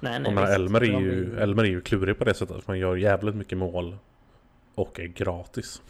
Nej, 0.00 0.20
nej, 0.20 0.30
visst. 0.34 0.48
Elmer, 0.48 0.80
är 0.80 1.00
ju, 1.00 1.38
Elmer 1.38 1.62
är 1.62 1.68
ju 1.68 1.80
klurig 1.80 2.18
på 2.18 2.24
det 2.24 2.34
sättet 2.34 2.56
att 2.56 2.66
man 2.68 2.78
gör 2.78 2.96
jävligt 2.96 3.34
mycket 3.34 3.58
mål 3.58 3.96
och 4.74 5.00
är 5.00 5.06
gratis. 5.06 5.82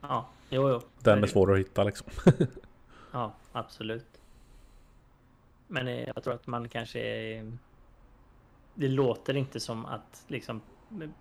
Ja, 0.00 0.28
jo, 0.50 0.68
jo. 0.70 0.80
Den 0.98 1.22
är 1.22 1.26
svår 1.26 1.52
att 1.52 1.58
hitta 1.58 1.84
liksom. 1.84 2.06
Ja, 3.12 3.34
absolut. 3.52 4.06
Men 5.68 5.88
eh, 5.88 6.00
jag 6.14 6.24
tror 6.24 6.34
att 6.34 6.46
man 6.46 6.68
kanske... 6.68 7.00
är- 7.00 7.52
Det 8.74 8.88
låter 8.88 9.36
inte 9.36 9.60
som 9.60 9.86
att 9.86 10.24
liksom 10.28 10.60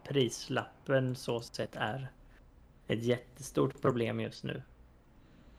prislappen 0.04 1.16
så 1.16 1.42
sett 1.42 1.76
är 1.76 2.12
ett 2.88 3.04
jättestort 3.04 3.82
problem 3.82 4.20
just 4.20 4.44
nu. 4.44 4.62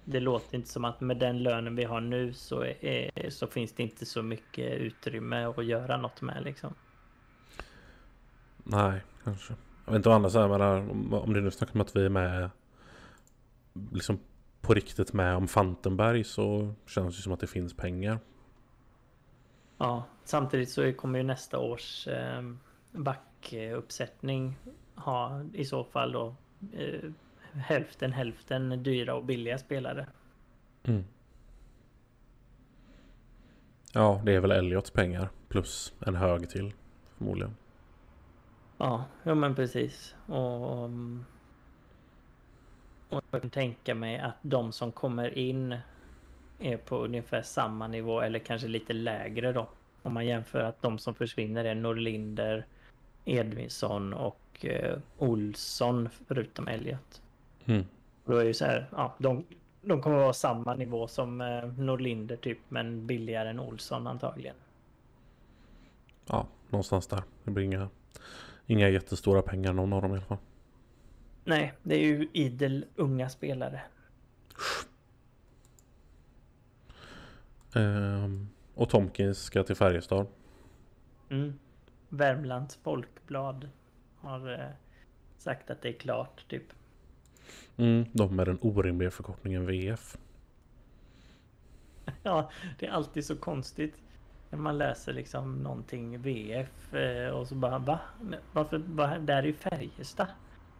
Det 0.04 0.20
låter 0.20 0.56
inte 0.56 0.68
som 0.68 0.84
att 0.84 1.00
med 1.00 1.18
den 1.18 1.42
lönen 1.42 1.76
vi 1.76 1.84
har 1.84 2.00
nu 2.00 2.32
så, 2.32 2.64
är, 2.64 3.30
så 3.30 3.46
finns 3.46 3.72
det 3.72 3.82
inte 3.82 4.06
så 4.06 4.22
mycket 4.22 4.78
utrymme 4.78 5.44
att 5.44 5.64
göra 5.64 5.96
något 5.96 6.22
med 6.22 6.44
liksom. 6.44 6.74
Nej, 8.64 9.00
kanske. 9.24 9.54
Jag 9.84 9.92
vet 9.92 9.96
inte 9.96 10.08
vad 10.08 10.16
andra 10.16 10.30
säger, 10.30 10.48
men 10.48 11.14
om, 11.14 11.32
det 11.32 11.40
nu 11.40 11.50
snackar 11.50 11.74
om 11.74 11.80
att 11.80 11.96
vi 11.96 12.04
är 12.04 12.08
med 12.08 12.50
liksom 13.92 14.18
på 14.60 14.74
riktigt 14.74 15.12
med 15.12 15.36
om 15.36 15.48
Fantenberg 15.48 16.24
så 16.24 16.74
känns 16.86 17.16
det 17.16 17.22
som 17.22 17.32
att 17.32 17.40
det 17.40 17.46
finns 17.46 17.76
pengar. 17.76 18.18
Ja, 19.78 20.04
samtidigt 20.24 20.70
så 20.70 20.92
kommer 20.92 21.18
ju 21.18 21.24
nästa 21.24 21.58
års 21.58 22.08
eh, 22.08 22.42
backuppsättning 23.44 24.56
ha 24.94 25.44
i 25.52 25.64
så 25.64 25.84
fall 25.84 26.12
då 26.12 26.34
eh, 26.72 27.10
hälften 27.52 28.12
hälften 28.12 28.82
dyra 28.82 29.14
och 29.14 29.24
billiga 29.24 29.58
spelare. 29.58 30.06
Mm. 30.84 31.04
Ja, 33.92 34.20
det 34.24 34.32
är 34.32 34.40
väl 34.40 34.50
Elliots 34.50 34.90
pengar 34.90 35.28
plus 35.48 35.94
en 36.06 36.14
hög 36.14 36.50
till 36.50 36.72
förmodligen. 37.18 37.56
Ja, 38.78 39.04
ja 39.22 39.34
men 39.34 39.54
precis. 39.54 40.14
Och, 40.26 40.84
och 43.08 43.24
jag 43.30 43.40
kan 43.40 43.50
tänka 43.50 43.94
mig 43.94 44.18
att 44.18 44.36
de 44.42 44.72
som 44.72 44.92
kommer 44.92 45.38
in 45.38 45.76
är 46.58 46.76
på 46.76 46.96
ungefär 46.96 47.42
samma 47.42 47.88
nivå 47.88 48.20
eller 48.20 48.38
kanske 48.38 48.68
lite 48.68 48.92
lägre 48.92 49.52
då. 49.52 49.68
Om 50.02 50.14
man 50.14 50.26
jämför 50.26 50.60
att 50.60 50.82
de 50.82 50.98
som 50.98 51.14
försvinner 51.14 51.64
är 51.64 51.74
Norlinder, 51.74 52.66
Edvinsson 53.24 54.14
och 54.14 54.64
eh, 54.64 54.98
Olsson 55.18 56.08
förutom 56.26 56.68
Elliot. 56.68 57.22
Mm. 57.64 57.84
Då 58.24 58.36
är 58.36 58.44
ju 58.44 58.54
så 58.54 58.64
här, 58.64 58.88
ja, 58.92 59.14
de, 59.18 59.44
de 59.82 60.02
kommer 60.02 60.16
vara 60.16 60.32
samma 60.32 60.74
nivå 60.74 61.08
som 61.08 61.40
eh, 61.40 61.64
Norlinder 61.64 62.36
typ, 62.36 62.58
men 62.68 63.06
billigare 63.06 63.50
än 63.50 63.60
Olsson 63.60 64.06
antagligen. 64.06 64.56
Ja, 66.26 66.46
någonstans 66.70 67.06
där. 67.06 67.22
Det 67.44 67.50
blir 67.50 67.64
inga, 67.64 67.88
inga 68.66 68.88
jättestora 68.88 69.42
pengar 69.42 69.72
någon 69.72 69.92
av 69.92 70.02
dem 70.02 70.10
i 70.10 70.14
alla 70.14 70.26
fall. 70.26 70.38
Nej, 71.44 71.72
det 71.82 71.94
är 71.94 72.06
ju 72.06 72.28
idel 72.32 72.84
unga 72.96 73.28
spelare. 73.28 73.80
Ehm, 77.74 78.48
och 78.74 78.88
Tomkins 78.88 79.38
ska 79.38 79.62
till 79.62 79.76
Färjestad. 79.76 80.26
Mm. 81.30 81.58
Värmlands 82.16 82.76
Folkblad 82.76 83.68
har 84.16 84.52
eh, 84.52 84.68
sagt 85.38 85.70
att 85.70 85.82
det 85.82 85.88
är 85.88 85.92
klart 85.92 86.48
typ. 86.48 86.72
Mm, 87.76 88.04
de 88.12 88.36
med 88.36 88.46
den 88.46 88.58
orimliga 88.60 89.10
förkortningen 89.10 89.66
VF. 89.66 90.16
Ja, 92.22 92.50
det 92.78 92.86
är 92.86 92.90
alltid 92.90 93.24
så 93.24 93.36
konstigt. 93.36 93.94
När 94.50 94.58
man 94.58 94.78
läser 94.78 95.12
liksom 95.12 95.62
någonting 95.62 96.18
VF 96.22 96.94
eh, 96.94 97.28
och 97.28 97.48
så 97.48 97.54
bara 97.54 97.78
va? 97.78 98.00
Varför? 98.52 98.78
Va? 98.78 99.18
Där 99.18 99.36
är 99.36 99.42
ju 99.42 99.52
Färjestad. 99.52 100.26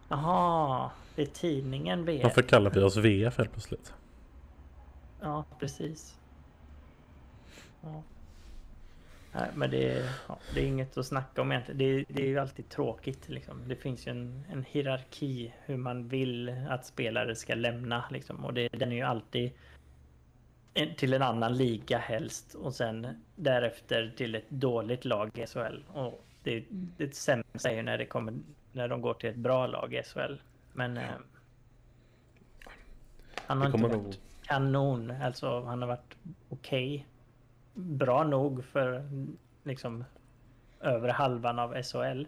Jaha, 0.09 0.91
det 1.15 1.21
är 1.21 1.25
tidningen 1.25 2.05
VF. 2.05 2.23
Varför 2.23 2.41
kallar 2.41 2.71
vi 2.71 2.81
oss 2.81 2.97
VF 2.97 3.37
helt 3.37 3.51
plötsligt? 3.51 3.93
Ja, 5.21 5.45
precis. 5.59 6.19
Ja. 7.81 8.03
Nej, 9.35 9.49
men 9.55 9.69
det 9.71 9.91
är, 9.91 10.09
ja, 10.27 10.39
det 10.53 10.61
är 10.61 10.67
inget 10.67 10.97
att 10.97 11.05
snacka 11.05 11.41
om 11.41 11.51
egentligen. 11.51 11.77
Det, 11.77 11.85
är- 11.85 12.05
det 12.07 12.23
är 12.23 12.27
ju 12.27 12.39
alltid 12.39 12.69
tråkigt 12.69 13.29
liksom. 13.29 13.67
Det 13.67 13.75
finns 13.75 14.07
ju 14.07 14.11
en, 14.11 14.43
en 14.51 14.63
hierarki 14.63 15.53
hur 15.65 15.77
man 15.77 16.07
vill 16.07 16.49
att 16.69 16.85
spelare 16.85 17.35
ska 17.35 17.55
lämna 17.55 18.05
liksom. 18.11 18.45
Och 18.45 18.53
det, 18.53 18.67
den 18.67 18.91
är 18.91 18.95
ju 18.95 19.01
alltid 19.01 19.51
en, 20.73 20.95
till 20.95 21.13
en 21.13 21.21
annan 21.21 21.57
liga 21.57 21.97
helst 21.97 22.53
och 22.53 22.73
sen 22.75 23.07
därefter 23.35 24.13
till 24.17 24.35
ett 24.35 24.49
dåligt 24.49 25.05
lag 25.05 25.37
i 25.37 25.45
SHL. 25.47 25.83
Och 25.93 26.25
det, 26.43 26.63
det 26.69 27.15
sämsta 27.15 27.69
är 27.69 27.75
ju 27.75 27.81
när 27.81 27.97
det 27.97 28.05
kommer 28.05 28.33
när 28.71 28.87
de 28.87 29.01
går 29.01 29.13
till 29.13 29.29
ett 29.29 29.35
bra 29.35 29.67
lag 29.67 29.93
i 29.93 30.03
SHL. 30.03 30.33
Men 30.73 30.97
eh, 30.97 31.03
han 33.35 33.57
har 33.57 33.65
inte 33.65 33.81
varit 33.81 34.03
nog... 34.03 34.15
kanon. 34.41 35.11
Alltså 35.11 35.61
han 35.61 35.81
har 35.81 35.87
varit 35.89 36.15
okej. 36.49 37.05
Bra 37.75 38.23
nog 38.23 38.65
för 38.65 39.09
liksom 39.63 40.03
över 40.79 41.09
halvan 41.09 41.59
av 41.59 41.81
SHL. 41.83 42.25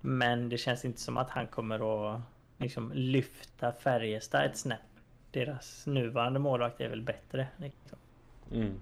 Men 0.00 0.48
det 0.48 0.58
känns 0.58 0.84
inte 0.84 1.00
som 1.00 1.16
att 1.16 1.30
han 1.30 1.46
kommer 1.46 2.14
att 2.14 2.20
liksom 2.58 2.92
lyfta 2.94 3.72
Färjestad 3.72 4.44
ett 4.44 4.56
snäpp. 4.56 4.80
Deras 5.30 5.86
nuvarande 5.86 6.38
målvakt 6.38 6.80
är 6.80 6.88
väl 6.88 7.02
bättre. 7.02 7.48
Liksom. 7.56 7.98
Mm. 8.52 8.74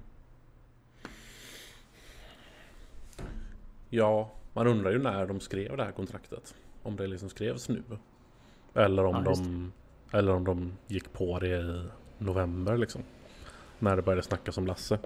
Ja, 3.90 4.30
man 4.52 4.66
undrar 4.66 4.90
ju 4.90 4.98
när 4.98 5.26
de 5.26 5.40
skrev 5.40 5.76
det 5.76 5.84
här 5.84 5.92
kontraktet. 5.92 6.54
Om 6.82 6.96
det 6.96 7.06
liksom 7.06 7.28
skrevs 7.28 7.68
nu. 7.68 7.82
Eller 8.74 9.04
om, 9.04 9.14
Ja, 9.14 9.20
de, 9.20 9.72
eller 10.12 10.32
om 10.32 10.44
de 10.44 10.72
gick 10.86 11.12
på 11.12 11.38
det 11.38 11.48
i 11.48 11.88
november 12.18 12.76
liksom. 12.76 13.02
När 13.78 13.96
det 13.96 14.02
började 14.02 14.22
snackas 14.22 14.58
om 14.58 14.66
Lasse. 14.66 14.98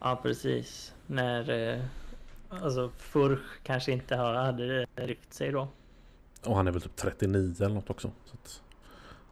Ja 0.00 0.20
precis. 0.22 0.94
När 1.06 1.50
eh, 1.50 1.84
alltså 2.48 2.90
Furch 2.96 3.58
kanske 3.62 3.92
inte 3.92 4.16
hade 4.16 4.86
lyft 4.96 5.34
sig 5.34 5.52
då. 5.52 5.68
Och 6.46 6.56
han 6.56 6.66
är 6.66 6.72
väl 6.72 6.82
typ 6.82 6.96
39 6.96 7.54
eller 7.60 7.74
något 7.74 7.90
också. 7.90 8.10
Så 8.24 8.34
att 8.34 8.62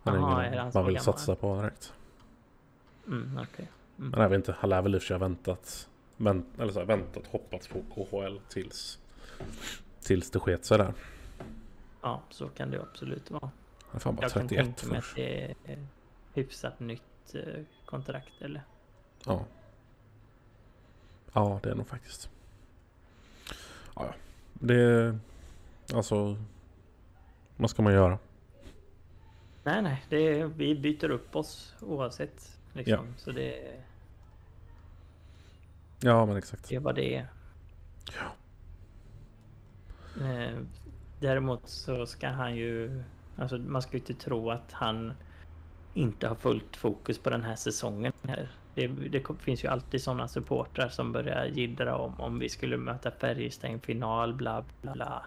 han 0.03 0.15
är 0.15 0.19
ingen 0.19 0.55
är 0.55 0.71
man 0.75 0.85
vill 0.87 0.95
gammal? 0.95 1.05
satsa 1.05 1.35
på 1.35 1.57
direkt. 1.57 1.93
Mm, 3.07 3.39
okej. 3.43 3.69
Men 3.97 4.21
jag 4.21 4.29
vet 4.29 4.37
inte, 4.37 4.55
han 4.59 4.71
lär 4.71 4.83
väl 4.83 4.95
i 4.95 4.99
och 4.99 5.03
för 5.03 5.07
sig 5.07 5.15
ha 5.15 5.19
väntat. 5.19 5.89
Men, 6.17 6.45
eller 6.59 6.73
så 6.73 6.79
här, 6.79 6.87
väntat, 6.87 7.27
hoppats 7.27 7.69
på 7.69 7.83
KHL 7.95 8.39
tills, 8.49 8.99
tills 10.01 10.31
det 10.31 10.39
sket 10.39 10.65
sig 10.65 10.79
där. 10.79 10.95
Ja, 12.03 12.23
så 12.31 12.49
kan 12.49 12.71
det 12.71 12.81
absolut 12.81 13.31
vara. 13.31 13.51
Han 13.81 13.97
är 13.97 13.99
fan 13.99 14.15
bara 14.17 14.23
Jag 14.23 14.33
kan 14.33 14.49
31 14.49 14.65
tänka 14.65 14.87
mig 14.87 14.99
att 14.99 15.13
det 15.15 15.55
är 15.65 15.79
hyfsat 16.35 16.81
nytt 16.81 17.35
eh, 17.35 17.63
kontrakt 17.85 18.43
eller? 18.43 18.63
Ja. 19.25 19.45
Ja, 21.39 21.61
det 21.63 21.71
är 21.71 21.75
nog 21.75 21.87
faktiskt. 21.89 22.31
Ja, 23.97 24.05
ja. 24.07 24.15
Det... 24.55 25.19
Alltså... 25.95 26.37
Vad 27.57 27.71
ska 27.71 27.83
man 27.83 27.93
göra? 27.93 28.19
Nej, 29.65 29.83
nej, 29.83 30.05
det 30.09 30.45
vi 30.45 30.75
byter 30.75 31.11
upp 31.11 31.37
oss 31.37 31.75
oavsett. 31.81 32.59
Liksom. 32.73 33.15
Så 33.17 33.33
det, 33.33 33.81
Ja, 36.01 36.27
men 36.27 36.37
exakt. 36.37 36.69
det 36.69 36.75
är 36.77 36.81
vad 36.81 36.95
det 36.95 37.15
är. 37.15 37.27
Ja. 38.17 38.35
Eh, 40.25 40.59
Däremot 41.21 41.69
så 41.69 42.07
ska 42.07 42.29
han 42.29 42.57
ju... 42.57 43.03
Alltså 43.37 43.59
man 43.59 43.83
ska 43.83 43.93
ju 43.93 43.99
inte 43.99 44.15
tro 44.15 44.51
att 44.51 44.73
han 44.73 45.13
inte 45.95 46.29
har 46.29 46.35
fullt 46.35 46.77
fokus 46.77 47.19
på 47.19 47.31
den 47.31 47.43
här 47.43 47.57
säsongen. 47.57 48.13
Här. 48.23 48.51
Det, 48.79 48.87
det 49.09 49.23
finns 49.41 49.65
ju 49.65 49.69
alltid 49.69 50.03
sådana 50.03 50.29
supportrar 50.29 50.89
som 50.89 51.13
börjar 51.13 51.45
jiddra 51.45 51.97
om 51.97 52.21
om 52.21 52.39
vi 52.39 52.49
skulle 52.49 52.77
möta 52.77 53.11
Färjestad 53.11 53.71
i 53.71 53.73
en 53.73 53.81
final, 53.81 54.35
bla 54.35 54.65
bla 54.83 54.93
bla. 54.93 55.23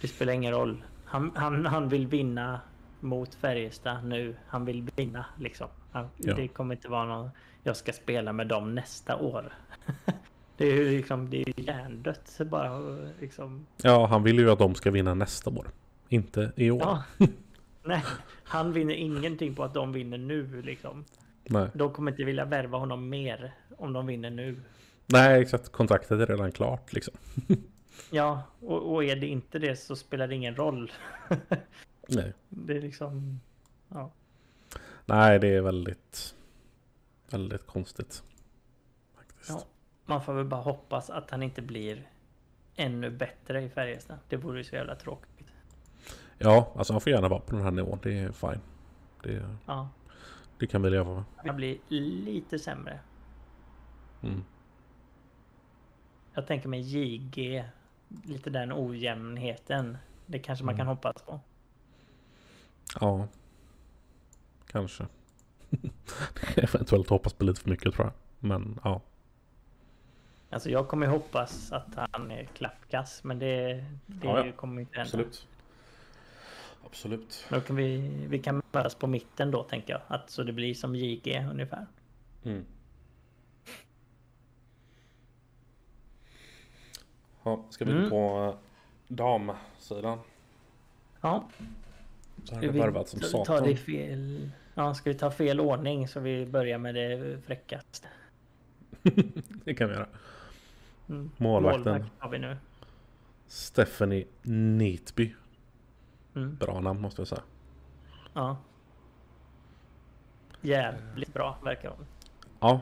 Det 0.00 0.08
spelar 0.08 0.32
ingen 0.32 0.52
roll. 0.52 0.84
Han, 1.04 1.32
han, 1.34 1.66
han 1.66 1.88
vill 1.88 2.06
vinna 2.06 2.60
mot 3.00 3.34
Färjestad 3.34 4.04
nu. 4.04 4.36
Han 4.46 4.64
vill 4.64 4.90
vinna 4.96 5.24
liksom. 5.38 5.68
Han, 5.92 6.08
Ja. 6.16 6.34
Det 6.34 6.48
kommer 6.48 6.74
inte 6.74 6.88
vara 6.88 7.04
någon... 7.04 7.30
Jag 7.62 7.76
ska 7.76 7.92
spela 7.92 8.32
med 8.32 8.46
dem 8.46 8.74
nästa 8.74 9.16
år. 9.16 9.52
det 10.56 10.66
är 10.66 10.74
ju 10.74 10.96
liksom, 10.96 11.30
det 11.30 11.42
är 11.42 11.60
hjärndött 11.60 12.40
bara 12.46 12.78
liksom. 13.20 13.66
Ja, 13.82 14.06
han 14.06 14.22
vill 14.22 14.38
ju 14.38 14.50
att 14.50 14.58
de 14.58 14.74
ska 14.74 14.90
vinna 14.90 15.14
nästa 15.14 15.50
år. 15.50 15.66
Inte 16.08 16.52
i 16.56 16.70
år. 16.70 16.80
Ja. 16.80 17.02
Nej, 17.84 18.02
han 18.44 18.72
vinner 18.72 18.94
ingenting 18.94 19.54
på 19.54 19.62
att 19.64 19.74
de 19.74 19.92
vinner 19.92 20.18
nu 20.18 20.62
liksom. 20.62 21.04
Nej. 21.52 21.68
De 21.74 21.92
kommer 21.92 22.10
inte 22.10 22.24
vilja 22.24 22.44
värva 22.44 22.78
honom 22.78 23.08
mer 23.08 23.54
om 23.78 23.92
de 23.92 24.06
vinner 24.06 24.30
nu. 24.30 24.60
Nej, 25.06 25.42
exakt. 25.42 25.72
Kontraktet 25.72 26.10
är 26.10 26.26
redan 26.26 26.52
klart 26.52 26.92
liksom. 26.92 27.14
Ja, 28.10 28.42
och, 28.60 28.92
och 28.94 29.04
är 29.04 29.16
det 29.16 29.26
inte 29.26 29.58
det 29.58 29.76
så 29.76 29.96
spelar 29.96 30.28
det 30.28 30.34
ingen 30.34 30.56
roll. 30.56 30.92
Nej. 32.08 32.32
det 32.48 32.76
är 32.76 32.80
liksom... 32.80 33.40
Ja. 33.88 34.10
Nej, 35.06 35.38
det 35.38 35.48
är 35.48 35.60
väldigt... 35.60 36.34
Väldigt 37.30 37.66
konstigt. 37.66 38.22
Faktiskt. 39.16 39.50
Ja. 39.50 39.64
Man 40.04 40.22
får 40.22 40.34
väl 40.34 40.44
bara 40.44 40.60
hoppas 40.60 41.10
att 41.10 41.30
han 41.30 41.42
inte 41.42 41.62
blir 41.62 42.08
ännu 42.76 43.10
bättre 43.10 43.62
i 43.62 43.68
Färjestad. 43.68 44.18
Det 44.28 44.36
vore 44.36 44.58
ju 44.58 44.64
så 44.64 44.74
jävla 44.74 44.94
tråkigt. 44.94 45.46
Ja, 46.38 46.72
alltså 46.76 46.92
han 46.92 47.00
får 47.00 47.12
gärna 47.12 47.28
vara 47.28 47.40
på 47.40 47.56
den 47.56 47.64
här 47.64 47.70
nivån. 47.70 47.98
Det 48.02 48.18
är 48.18 48.32
fine. 48.32 48.60
Det, 49.22 49.56
Ja, 49.66 49.88
det 50.62 50.66
kan 50.66 50.82
vi 50.82 50.90
leva 50.90 51.14
med. 51.14 51.24
han 51.36 51.56
blir 51.56 51.78
lite 51.88 52.58
sämre. 52.58 52.98
Mm. 54.22 54.44
Jag 56.34 56.46
tänker 56.46 56.68
mig 56.68 56.80
JG, 56.80 57.64
lite 58.24 58.50
den 58.50 58.72
ojämnheten. 58.72 59.98
Det 60.26 60.38
kanske 60.38 60.64
man 60.64 60.74
Mm. 60.74 60.78
kan 60.78 60.86
hoppas 60.86 61.22
på. 61.22 61.40
Ja. 63.00 63.28
Kanske. 64.66 65.06
Eventuellt 66.56 67.08
hoppas 67.08 67.32
på 67.32 67.44
lite 67.44 67.60
för 67.60 67.70
mycket 67.70 67.94
tror 67.94 68.06
jag. 68.06 68.12
Men 68.48 68.80
ja. 68.84 69.00
Alltså 70.50 70.70
jag 70.70 70.88
kommer 70.88 71.06
hoppas 71.06 71.72
att 71.72 72.08
han 72.12 72.30
är 72.30 72.44
klappkass, 72.44 73.24
men 73.24 73.38
det, 73.38 73.84
det 74.06 74.26
Ja, 74.28 74.46
ja. 74.46 74.52
kommer 74.52 74.80
inte 74.80 74.92
hända. 74.98 75.08
Absolut. 75.08 75.48
Absolut. 76.86 77.46
Då 77.50 77.60
kan 77.60 77.76
vi, 77.76 77.98
vi 78.28 78.38
kan 78.38 78.56
mötas 78.72 78.94
på 78.94 79.06
mitten 79.06 79.50
då 79.50 79.62
tänker 79.62 79.92
jag. 79.92 80.02
Att, 80.06 80.30
så 80.30 80.42
det 80.42 80.52
blir 80.52 80.74
som 80.74 80.96
JG 80.96 81.46
ungefär. 81.50 81.86
Mm. 82.44 82.64
Ja, 87.42 87.64
ska 87.70 87.84
vi 87.84 87.92
Mm. 87.92 88.10
på 88.10 88.54
damsidan? 89.08 90.18
Ja, 91.20 91.48
Så 92.44 92.54
har 92.54 92.60
det 92.62 92.68
vi 92.68 92.78
värvat 92.78 93.08
som 93.08 93.20
ta- 93.20 93.26
satan. 93.26 93.44
ta 93.58 93.64
det 93.66 93.76
fel... 93.76 94.50
Ja, 94.74 94.94
ska 94.94 95.10
vi 95.10 95.18
ta 95.18 95.30
fel 95.30 95.60
ordning 95.60 96.08
så 96.08 96.20
vi 96.20 96.46
börjar 96.46 96.78
med 96.78 96.94
det 96.94 97.40
fräckaste? 97.46 98.08
det 99.64 99.74
kan 99.74 99.88
vi 99.88 99.94
göra. 99.94 100.06
Mm. 101.08 101.30
Målvakten. 101.36 101.82
Målvakt 101.92 102.10
har 102.18 102.30
vi 102.30 102.38
nu. 102.38 102.56
Stephanie 103.46 104.24
Neatby. 104.42 105.34
Mm. 106.34 106.56
Bra 106.56 106.80
namn 106.80 107.00
måste 107.00 107.20
jag 107.20 107.28
säga. 107.28 107.42
Ja. 108.32 108.56
Jävligt 110.60 111.34
bra 111.34 111.58
verkar 111.64 111.90
hon. 111.90 112.06
Ja. 112.60 112.80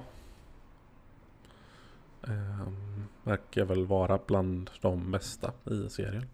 Ehm, 2.22 3.04
verkar 3.24 3.64
väl 3.64 3.86
vara 3.86 4.18
bland 4.26 4.70
de 4.80 5.10
bästa 5.10 5.52
i 5.64 5.88
serien. 5.88 6.26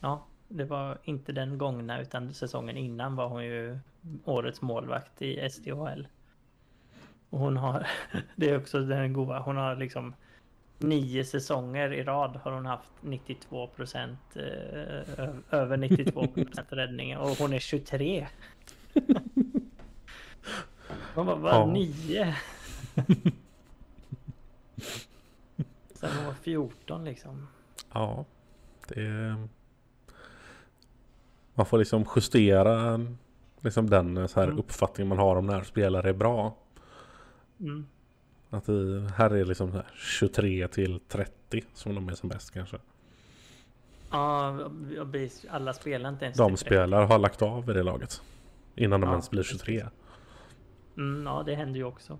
Ja, 0.00 0.26
det 0.48 0.64
var 0.64 0.98
inte 1.04 1.32
den 1.32 1.58
gångna 1.58 2.00
utan 2.00 2.34
säsongen 2.34 2.76
innan 2.76 3.16
var 3.16 3.28
hon 3.28 3.44
ju 3.44 3.78
årets 4.24 4.62
målvakt 4.62 5.22
i 5.22 5.50
SDHL. 5.50 6.08
Och 7.30 7.38
hon 7.38 7.56
har, 7.56 7.86
det 8.36 8.50
är 8.50 8.58
också 8.58 8.80
den 8.80 9.12
goda, 9.12 9.38
hon 9.38 9.56
har 9.56 9.76
liksom 9.76 10.14
nio 10.80 11.24
säsonger 11.24 11.92
i 11.92 12.02
rad 12.02 12.36
har 12.42 12.52
hon 12.52 12.66
haft 12.66 12.90
92 13.00 13.66
procent, 13.66 14.18
eh, 14.36 15.28
över 15.50 15.76
92 15.76 16.26
procent 16.26 16.66
räddning 16.70 17.16
och 17.16 17.28
hon 17.30 17.52
är 17.52 17.58
23. 17.58 18.26
Hon 21.14 21.26
bara, 21.26 21.36
vad 21.36 21.54
Ja. 21.54 21.66
nio? 21.66 22.34
14 26.42 27.04
liksom. 27.04 27.46
Ja, 27.92 28.24
det 28.88 29.00
är... 29.06 29.48
Man 31.54 31.66
får 31.66 31.78
liksom 31.78 32.04
justera 32.16 33.00
liksom 33.60 33.90
den 33.90 34.28
så 34.28 34.40
här 34.40 34.46
Mm. 34.46 34.58
uppfattning 34.58 35.08
man 35.08 35.18
har 35.18 35.36
om 35.36 35.46
när 35.46 35.62
spelare 35.62 36.08
är 36.08 36.12
bra. 36.12 36.56
Mm. 37.60 37.86
Att 38.50 38.64
det, 38.66 39.10
här 39.16 39.30
är 39.30 39.44
liksom 39.44 39.70
så 39.70 39.76
här 39.76 39.86
23 39.94 40.68
till 40.68 41.00
30 41.08 41.64
som 41.74 41.94
de 41.94 42.08
är 42.08 42.14
som 42.14 42.28
bäst 42.28 42.50
kanske. 42.50 42.76
Ja, 44.10 44.58
alla 45.50 45.72
spelar 45.72 46.08
inte 46.10 46.24
ens 46.24 46.38
De 46.38 46.48
till 46.50 46.56
30. 46.56 46.66
spelare 46.68 47.04
har 47.04 47.18
lagt 47.18 47.42
av 47.42 47.70
i 47.70 47.72
det 47.72 47.82
laget. 47.82 48.22
Innan 48.74 49.00
de 49.00 49.06
Ja, 49.06 49.12
ens 49.12 49.30
blir 49.30 49.42
precis. 49.42 49.60
23. 49.60 49.86
Mm, 50.96 51.26
ja, 51.26 51.42
det 51.46 51.54
händer 51.54 51.78
ju 51.78 51.84
också. 51.84 52.18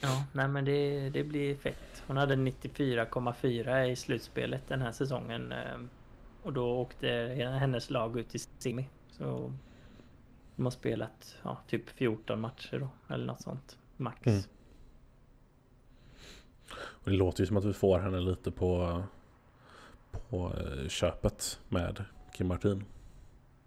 Ja, 0.00 0.24
nej 0.32 0.48
men 0.48 0.64
det, 0.64 1.10
det 1.10 1.24
blir 1.24 1.56
fett. 1.56 2.02
Hon 2.06 2.16
hade 2.16 2.34
94,4 2.36 3.84
i 3.84 3.96
slutspelet 3.96 4.62
den 4.68 4.80
här 4.80 4.92
säsongen. 4.92 5.52
eh, 5.52 5.80
Och 6.42 6.52
då 6.52 6.70
åkte 6.80 7.08
hennes 7.60 7.90
lag 7.90 8.18
ut 8.18 8.34
i 8.34 8.38
semi. 8.38 8.88
Så 9.10 9.52
de 10.56 10.66
har 10.66 10.70
spelat 10.70 11.36
ja, 11.42 11.58
typ 11.68 11.90
14 11.90 12.40
matcher 12.40 12.78
då, 12.78 13.14
eller 13.14 13.26
något 13.26 13.42
sånt. 13.42 13.78
Max. 13.96 14.26
Mm. 14.26 14.40
Och 16.76 17.10
det 17.10 17.16
låter 17.16 17.40
ju 17.40 17.46
som 17.46 17.56
att 17.56 17.64
vi 17.64 17.72
får 17.72 17.98
henne 17.98 18.20
lite 18.20 18.50
på, 18.50 19.02
på 20.10 20.52
eh, 20.58 20.88
köpet 20.88 21.60
med 21.68 22.04
Kim 22.32 22.46
Martin. 22.46 22.84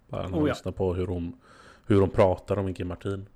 Bara 0.07 0.21
när 0.21 0.29
man 0.29 0.39
Oh 0.39 0.47
ja. 0.47 0.53
lyssnar 0.53 0.71
på 0.71 0.93
hur 0.93 1.07
hon, 1.07 1.39
hur 1.85 2.01
hon 2.01 2.09
pratar 2.09 2.59
om 2.59 2.73
Kim 2.73 2.87
Martin. 2.87 3.29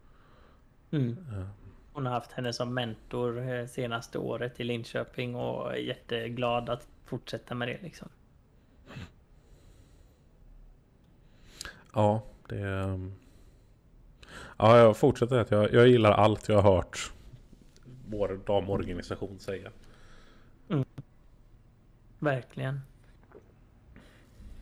Mm. 0.91 1.17
Eh, 1.31 1.47
Hon 1.93 2.05
har 2.05 2.13
haft 2.13 2.31
henne 2.31 2.53
som 2.53 2.73
mentor 2.73 3.49
eh, 3.49 3.65
senaste 3.65 4.19
året 4.19 4.59
i 4.59 4.63
Linköping 4.63 5.35
och 5.35 5.73
är 5.73 5.77
jätteglad 5.77 6.69
att 6.69 6.87
fortsätta 7.05 7.55
med 7.55 7.67
det 7.67 7.81
liksom. 7.81 8.09
Ja, 11.93 12.23
det... 12.49 12.99
Ja, 14.61 14.77
jag 14.77 14.97
fortsätter 14.97 15.39
att 15.39 15.51
jag, 15.51 15.73
jag 15.73 15.87
gillar 15.87 16.11
allt 16.11 16.49
jag 16.49 16.61
har 16.61 16.75
hört 16.75 17.11
vår 18.09 18.39
damorganisation 18.45 19.39
säga. 19.39 19.71
Verkligen. 22.19 22.81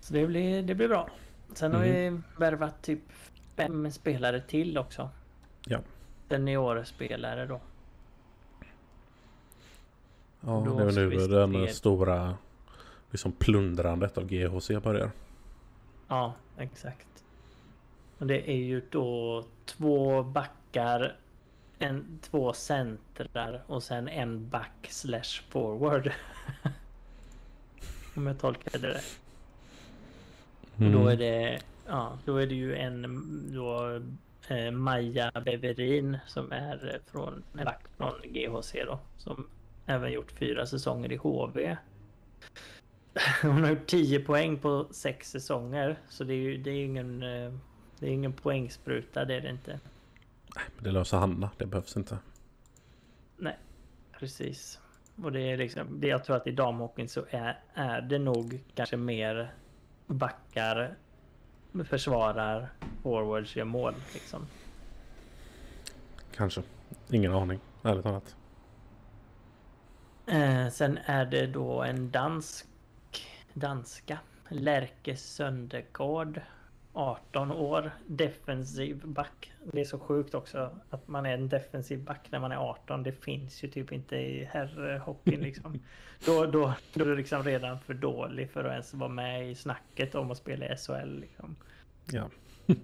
Så 0.01 0.13
det 0.13 0.27
blir, 0.27 0.63
det 0.63 0.75
blir 0.75 0.87
bra. 0.87 1.09
Sen 1.53 1.73
har 1.73 1.81
vi 1.81 2.21
värvat 2.37 2.81
typ 2.81 2.99
fem 3.55 3.91
spelare 3.91 4.41
till 4.41 4.77
också. 4.77 5.09
Ja. 5.65 5.79
Seniorspelare 6.29 7.45
då. 7.45 7.61
Ja, 10.41 10.63
Då 10.65 10.79
det 10.79 11.01
är 11.01 11.47
nu 11.47 11.65
den 11.65 11.73
stora 11.73 12.37
liksom 13.11 13.31
plundrandet 13.31 14.17
av 14.17 14.25
GHC 14.25 14.71
börjar. 14.83 15.11
Ja, 16.07 16.33
exakt. 16.57 17.07
Och 18.19 18.27
det 18.27 18.51
är 18.51 18.57
ju 18.57 18.81
då 18.89 19.43
två 19.65 20.23
backar, 20.23 21.15
en, 21.79 22.19
två 22.21 22.53
centrar 22.53 23.63
och 23.67 23.83
sen 23.83 24.07
en 24.07 24.49
back 24.49 24.87
slash 24.89 25.41
forward. 25.49 26.11
Om 28.15 28.27
jag 28.27 28.39
tolkar 28.39 28.79
det 28.79 28.89
rätt. 28.89 29.19
Och 30.75 30.91
då 30.91 31.07
är 31.07 31.17
det, 31.17 31.59
ja, 31.87 32.17
då 32.25 32.37
är 32.37 32.47
det 32.47 32.55
ju 32.55 32.75
en 32.75 33.03
då, 33.53 34.01
eh, 34.47 34.71
Maja 34.71 35.31
Beverin 35.45 36.17
som 36.27 36.51
är 36.51 36.99
från, 37.11 37.43
en 37.57 37.65
back 37.65 37.81
från 37.97 38.13
GHC 38.23 38.73
då. 38.85 38.99
Som 39.17 39.47
även 39.85 40.11
gjort 40.11 40.31
fyra 40.31 40.65
säsonger 40.65 41.11
i 41.11 41.15
HV. 41.15 41.77
Hon 43.41 43.63
har 43.63 43.69
gjort 43.69 43.87
10 43.87 44.19
poäng 44.19 44.59
på 44.59 44.87
sex 44.91 45.31
säsonger. 45.31 45.99
Så 46.09 46.23
det 46.23 46.33
är 46.33 46.37
ju 46.37 46.57
det 46.57 46.71
är 46.71 46.85
ingen, 46.85 47.23
eh, 47.23 47.53
det 47.99 48.07
är 48.07 48.11
ingen 48.11 48.33
poängspruta, 48.33 49.25
det 49.25 49.35
är 49.35 49.41
det 49.41 49.49
inte. 49.49 49.79
Men 50.55 50.83
Det 50.83 50.91
löser 50.91 51.17
Hanna, 51.17 51.49
det 51.57 51.65
behövs 51.65 51.97
inte. 51.97 52.17
Precis. 54.19 54.79
Och 55.23 55.31
det 55.31 55.41
är 55.41 55.57
liksom, 55.57 55.99
det 55.99 56.07
jag 56.07 56.23
tror 56.23 56.35
att 56.35 56.47
i 56.47 56.51
damhockeyn 56.51 57.09
så 57.09 57.25
är, 57.29 57.59
är 57.73 58.01
det 58.01 58.19
nog 58.19 58.63
kanske 58.75 58.97
mer 58.97 59.53
backar, 60.07 60.95
försvarar, 61.85 62.69
forwards 63.03 63.55
gör 63.55 63.65
mål 63.65 63.93
liksom. 64.13 64.47
Kanske. 66.35 66.63
Ingen 67.09 67.31
aning, 67.31 67.59
ärligt 67.83 68.03
talat. 68.03 68.35
Eh, 70.27 70.69
sen 70.69 70.99
är 71.05 71.25
det 71.25 71.47
då 71.47 71.83
en 71.83 72.11
dansk, 72.11 72.67
danska, 73.53 74.19
Lärke 74.49 75.15
Söndergaard, 75.15 76.41
18 76.99 77.51
år, 77.51 77.91
defensiv 78.07 79.07
back. 79.07 79.53
Det 79.63 79.81
är 79.81 79.85
så 79.85 79.99
sjukt 79.99 80.35
också 80.35 80.69
att 80.89 81.07
man 81.07 81.25
är 81.25 81.33
en 81.33 81.49
defensiv 81.49 82.03
back 82.03 82.27
när 82.31 82.39
man 82.39 82.51
är 82.51 82.55
18. 82.55 83.03
Det 83.03 83.11
finns 83.11 83.63
ju 83.63 83.67
typ 83.67 83.91
inte 83.91 84.15
i 84.15 84.45
herrhockeyn 84.45 85.39
liksom. 85.39 85.79
Då, 86.25 86.45
då, 86.45 86.73
då 86.93 87.03
är 87.03 87.05
du 87.05 87.15
liksom 87.15 87.43
redan 87.43 87.79
för 87.79 87.93
dålig 87.93 88.51
för 88.51 88.63
att 88.63 88.71
ens 88.71 88.93
vara 88.93 89.09
med 89.09 89.49
i 89.51 89.55
snacket 89.55 90.15
om 90.15 90.31
att 90.31 90.37
spela 90.37 90.65
i 90.65 90.77
SHL. 90.77 91.19
Liksom. 91.19 91.55
Ja. 92.11 92.29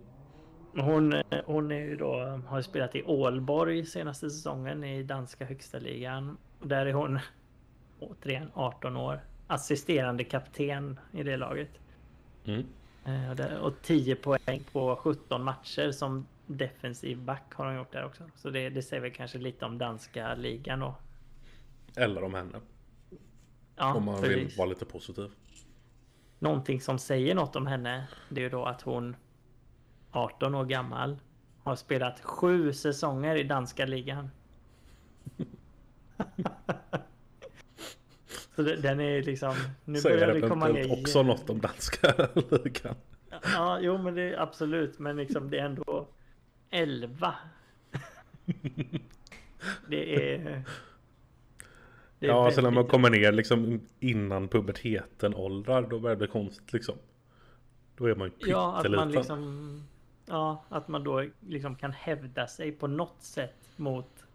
Hon, 0.74 1.22
hon 1.46 1.72
är 1.72 1.80
ju 1.80 1.96
då, 1.96 2.42
har 2.48 2.62
spelat 2.62 2.96
i 2.96 3.04
Ålborg 3.04 3.86
senaste 3.86 4.30
säsongen 4.30 4.84
i 4.84 5.04
danska 5.04 5.46
högsta 5.46 5.80
ligan. 5.80 6.38
Där 6.62 6.86
är 6.86 6.94
hon 6.94 7.20
återigen 8.00 8.52
18 8.54 8.98
år. 8.98 9.20
Assisterande 9.48 10.24
kapten 10.24 11.00
i 11.12 11.24
det 11.24 11.38
laget. 11.38 11.70
Mm. 12.46 12.66
Eh, 13.06 13.30
och 13.30 13.36
där- 13.36 13.60
Och 13.60 13.74
10 13.82 14.16
poäng 14.16 14.64
på 14.72 14.96
17 14.96 15.44
matcher 15.44 15.92
som 15.92 16.28
defensiv 16.48 17.18
back 17.22 17.54
har 17.54 17.66
hon 17.66 17.76
gjort 17.76 17.92
där 17.92 18.06
också. 18.06 18.24
Så 18.36 18.50
det, 18.50 18.70
det 18.70 18.82
säger 18.82 19.02
väl 19.02 19.12
kanske 19.12 19.38
lite 19.38 19.66
om 19.66 19.78
danska 19.78 20.36
ligan 20.36 20.80
då. 20.80 20.96
Eller 21.96 22.24
om 22.24 22.34
henne. 22.34 22.60
Ja, 23.76 23.94
om 23.94 24.06
man 24.06 24.22
precis. 24.22 24.38
vill 24.38 24.58
vara 24.58 24.70
lite 24.70 24.86
positiv. 24.86 25.32
Någonting 26.40 26.82
som 26.82 27.00
säger 27.00 27.36
något 27.36 27.56
om 27.56 27.68
henne. 27.68 28.08
Det 28.30 28.40
är 28.42 28.44
ju 28.44 28.50
då 28.50 28.66
att 28.66 28.82
hon 28.82 29.16
18 30.12 30.56
år 30.56 30.66
gammal 30.66 31.18
har 31.64 31.76
spelat 31.76 32.22
sju 32.22 32.74
säsonger 32.74 33.36
i 33.36 33.44
danska 33.44 33.86
ligan. 33.86 34.30
Så 38.56 38.62
den 38.62 39.00
är 39.00 39.22
liksom... 39.24 39.56
Nu 39.86 40.00
Säger 40.00 40.28
börjar 40.28 40.42
det 40.42 40.48
komma 40.50 40.68
ner... 40.68 40.92
också 41.00 41.24
något 41.24 41.50
om 41.50 41.60
danska 41.62 42.14
ligan. 42.64 42.96
Ja, 43.44 43.80
jo 43.82 43.98
men 43.98 44.16
det 44.16 44.22
är 44.22 44.40
absolut. 44.42 45.00
Men 45.00 45.18
liksom 45.18 45.50
det 45.50 45.60
är 45.60 45.66
ändå 45.66 46.08
11. 46.70 47.36
Det 49.88 50.16
är... 50.36 50.38
det 52.20 52.28
är 52.28 52.32
Ja, 52.32 52.52
sen 52.52 52.64
när 52.64 52.72
man 52.72 52.76
väldigt- 52.76 52.92
kommer 52.92 53.10
ner 53.10 53.32
liksom 53.32 53.82
innan 54.00 54.48
puberteten 54.48 55.36
åldrar, 55.36 55.82
då 55.82 56.00
börjar 56.00 56.16
det 56.16 56.20
bli 56.20 56.28
konstigt 56.28 56.74
liksom. 56.74 56.96
Då 57.98 58.06
är 58.06 58.16
man 58.16 58.28
ju 58.28 58.50
Ja, 58.52 58.68
att 58.78 58.84
man 58.92 58.92
pytteliten. 58.92 59.12
liksom... 59.12 59.84
Ja, 60.26 60.64
att 60.70 60.88
man 60.88 61.04
då 61.04 61.26
liksom 61.48 61.76
kan 61.76 61.92
hävda 61.92 62.48
sig 62.48 62.72
på 62.72 62.88
något 62.88 63.16
sätt 63.20 63.56
mot 63.76 64.26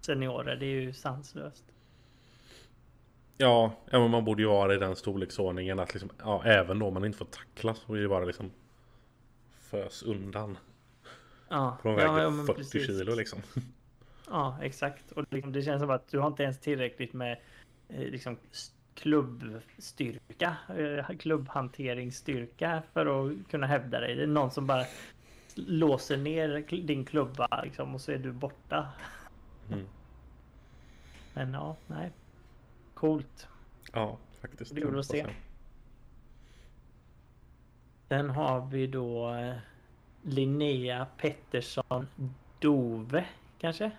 seniorer. 0.00 0.56
Det 0.56 0.66
är 0.66 0.80
ju 0.80 0.92
sanslöst. 0.92 1.64
Ja, 3.40 3.72
ja, 3.90 3.98
men 3.98 4.10
man 4.10 4.24
borde 4.24 4.42
ju 4.42 4.48
vara 4.48 4.74
i 4.74 4.78
den 4.78 4.96
storleksordningen 4.96 5.78
att 5.78 5.94
liksom, 5.94 6.10
ja, 6.18 6.44
även 6.44 6.78
då 6.78 6.90
man 6.90 7.04
inte 7.04 7.18
får 7.18 7.24
tackla 7.24 7.74
så 7.74 7.92
vill 7.92 8.02
det 8.02 8.08
vara 8.08 8.24
liksom 8.24 8.50
fös 9.58 10.02
undan. 10.02 10.58
Ja, 11.48 11.78
För 11.82 11.88
de 11.88 11.96
väger 11.96 12.22
ja, 12.22 12.30
men 12.30 12.46
40 12.46 12.58
precis. 12.58 12.86
kilo 12.86 13.14
liksom. 13.14 13.38
Ja, 14.30 14.58
exakt. 14.62 15.12
Och 15.12 15.24
liksom, 15.30 15.52
det 15.52 15.62
känns 15.62 15.80
som 15.80 15.90
att 15.90 16.08
du 16.08 16.18
har 16.18 16.26
inte 16.26 16.42
ens 16.42 16.58
tillräckligt 16.58 17.12
med 17.12 17.38
eh, 17.88 18.00
liksom, 18.00 18.36
klubbstyrka, 18.94 20.56
eh, 20.78 21.16
klubbhanteringsstyrka 21.16 22.82
för 22.92 23.06
att 23.06 23.48
kunna 23.50 23.66
hävda 23.66 24.00
dig. 24.00 24.14
Det 24.14 24.22
är 24.22 24.26
någon 24.26 24.50
som 24.50 24.66
bara 24.66 24.84
låser 25.54 26.16
ner 26.16 26.64
din 26.82 27.04
klubba 27.04 27.62
liksom, 27.64 27.94
och 27.94 28.00
så 28.00 28.12
är 28.12 28.18
du 28.18 28.32
borta. 28.32 28.86
Mm. 29.72 29.86
Men 31.34 31.52
ja, 31.52 31.76
nej. 31.86 32.12
Coolt. 32.98 33.48
Ja, 33.92 34.18
faktiskt. 34.40 34.74
Det 34.74 34.80
gjorde 34.80 34.98
att 34.98 35.06
se. 35.06 35.26
Sen 38.08 38.30
har 38.30 38.66
vi 38.66 38.86
då 38.86 39.34
eh, 39.34 39.56
Linnea 40.22 41.06
Pettersson 41.16 42.06
Dove 42.58 43.24
kanske? 43.58 43.90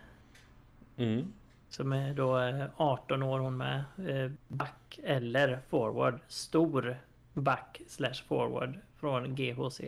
Mm. 0.98 1.34
Som 1.70 1.94
är 1.94 2.14
då 2.14 2.40
eh, 2.40 2.66
18 2.78 3.24
år 3.24 3.40
hon 3.40 3.58
med. 3.58 3.84
eh, 4.08 4.32
Back 4.48 5.00
eller 5.04 5.60
forward. 5.70 6.20
Stor 6.28 6.98
back 7.34 7.82
slash 7.88 8.24
forward 8.28 8.80
från 8.96 9.36
GHC. 9.36 9.82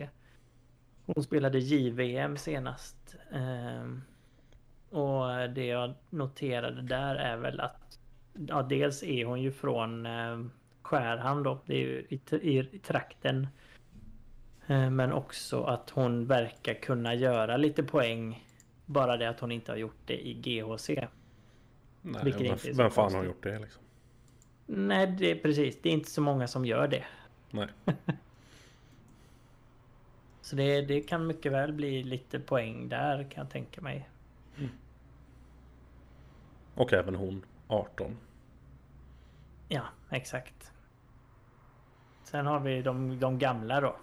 Hon 1.06 1.22
spelade 1.24 1.58
JVM 1.58 2.36
senast. 2.36 3.16
ehm, 3.32 4.02
Och 4.90 5.50
det 5.54 5.66
jag 5.66 5.94
noterade 6.10 6.82
där 6.82 7.14
är 7.14 7.36
väl 7.36 7.60
att 7.60 7.81
ja, 8.48 8.62
dels 8.62 9.02
är 9.02 9.24
hon 9.24 9.42
ju 9.42 9.52
från 9.52 10.06
eh, 10.06 10.40
Skärhamn 10.82 11.42
då. 11.42 11.58
Det 11.66 11.74
är 11.74 11.78
ju 11.78 12.06
i, 12.08 12.20
i, 12.30 12.58
i 12.58 12.78
trakten. 12.78 13.48
Eh, 14.66 14.90
men 14.90 15.12
också 15.12 15.62
att 15.62 15.90
hon 15.90 16.26
verkar 16.26 16.74
kunna 16.74 17.14
göra 17.14 17.56
lite 17.56 17.82
poäng. 17.82 18.46
Bara 18.86 19.16
det 19.16 19.28
att 19.28 19.40
hon 19.40 19.52
inte 19.52 19.72
har 19.72 19.76
gjort 19.76 20.00
det 20.06 20.28
i 20.28 20.34
GHC. 20.34 20.88
Nej, 22.02 22.24
Vilket 22.24 22.42
vem, 22.42 22.52
inte 22.52 22.72
vem 22.72 22.90
fan 22.90 23.14
har 23.14 23.24
gjort 23.24 23.42
det 23.42 23.58
liksom? 23.58 23.82
Nej, 24.66 25.06
det 25.06 25.30
är 25.30 25.34
precis. 25.34 25.78
Det 25.82 25.88
är 25.88 25.92
inte 25.92 26.10
så 26.10 26.20
många 26.20 26.48
som 26.48 26.64
gör 26.64 26.88
det. 26.88 27.04
Nej. 27.50 27.68
Så 30.40 30.56
det, 30.56 30.82
det 30.82 31.00
kan 31.00 31.26
mycket 31.26 31.52
väl 31.52 31.72
bli 31.72 32.02
lite 32.02 32.40
poäng 32.40 32.88
där 32.88 33.30
kan 33.30 33.44
jag 33.44 33.50
tänka 33.52 33.80
mig. 33.80 34.08
Och 36.74 36.92
även 36.92 37.14
hon, 37.14 37.44
18. 37.72 38.16
Ja, 39.68 39.82
exakt. 40.10 40.72
Sen 42.24 42.46
har 42.46 42.60
vi 42.60 42.82
de, 42.82 43.20
de 43.20 43.38
gamla 43.38 43.80
då. 43.80 43.96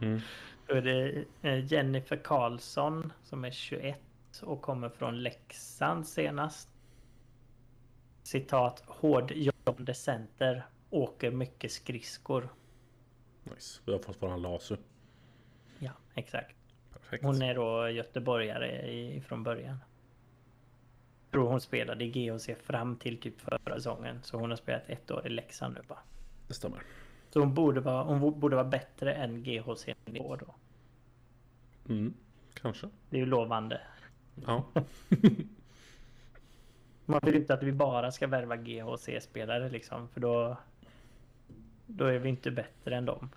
Mm. 0.00 0.20
Då 0.66 0.74
är 0.74 0.82
det 0.82 1.24
eh, 1.42 1.72
Jennifer 1.72 2.16
Karlsson 2.16 3.12
som 3.22 3.44
är 3.44 3.50
21 3.50 4.00
och 4.42 4.62
kommer 4.62 4.88
från 4.88 5.22
Leksand 5.22 6.08
senast. 6.08 6.68
Citat 8.22 8.82
hårdjobbande 8.86 9.94
center. 9.94 10.66
Åker 10.90 11.30
mycket 11.30 11.72
skridskor. 11.72 12.48
Nice. 13.44 13.80
Vi 13.86 13.92
har 13.92 13.98
fått 13.98 14.22
våran 14.22 14.42
laser. 14.42 14.78
Ja, 15.78 15.92
exakt. 16.14 16.56
Perfekt. 16.92 17.24
Hon 17.24 17.42
är 17.42 17.54
då 17.54 17.88
göteborgare 17.88 18.90
i, 18.90 19.20
från 19.20 19.42
början. 19.42 19.78
Tror 21.36 21.48
hon 21.48 21.60
spelade 21.60 22.04
i 22.04 22.10
GHC 22.10 22.50
fram 22.62 22.96
till 22.96 23.20
typ 23.20 23.40
förra 23.40 23.76
säsongen. 23.76 24.20
Så 24.22 24.38
hon 24.38 24.50
har 24.50 24.56
spelat 24.56 24.82
ett 24.86 25.10
år 25.10 25.26
i 25.26 25.30
Leksand 25.30 25.74
nu 25.74 25.80
bara. 25.88 25.98
Det 26.48 26.54
stämmer. 26.54 26.82
Så 27.30 27.40
hon 27.40 27.54
borde 27.54 27.80
vara, 27.80 28.02
hon 28.02 28.40
borde 28.40 28.56
vara 28.56 28.68
bättre 28.68 29.14
än 29.14 29.42
GHC 29.42 29.86
nivå 30.04 30.36
då. 30.36 30.54
Mm. 31.88 32.14
Kanske. 32.54 32.88
Det 33.10 33.16
är 33.16 33.20
ju 33.20 33.26
lovande. 33.26 33.80
Ja. 34.46 34.64
Man 37.04 37.20
vill 37.22 37.34
inte 37.34 37.54
att 37.54 37.62
vi 37.62 37.72
bara 37.72 38.12
ska 38.12 38.26
värva 38.26 38.56
GHC-spelare 38.56 39.68
liksom. 39.68 40.08
För 40.08 40.20
då... 40.20 40.56
Då 41.86 42.04
är 42.04 42.18
vi 42.18 42.28
inte 42.28 42.50
bättre 42.50 42.96
än 42.96 43.04
dem. 43.04 43.30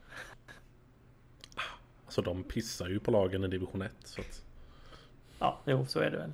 Alltså 2.06 2.22
de 2.22 2.44
pissar 2.44 2.90
ju 2.90 3.00
på 3.00 3.12
lagen 3.12 3.44
i 3.44 3.48
division 3.48 3.82
1. 3.82 3.92
Så 4.04 4.22
att... 4.22 4.46
Ja, 5.40 5.60
jo, 5.66 5.86
så 5.86 6.00
är 6.00 6.12
det 6.12 6.18
väl. 6.18 6.32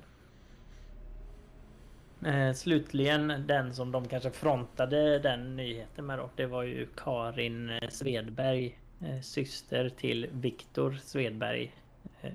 Eh, 2.24 2.52
slutligen 2.52 3.44
den 3.46 3.74
som 3.74 3.92
de 3.92 4.08
kanske 4.08 4.30
frontade 4.30 5.18
den 5.18 5.56
nyheten 5.56 6.06
med 6.06 6.18
då. 6.18 6.30
Det 6.36 6.46
var 6.46 6.62
ju 6.62 6.86
Karin 6.96 7.70
eh, 7.70 7.88
Svedberg. 7.88 8.78
Eh, 9.00 9.20
syster 9.20 9.88
till 9.88 10.26
Viktor 10.32 10.98
Svedberg. 11.02 11.74
Eh, 12.20 12.32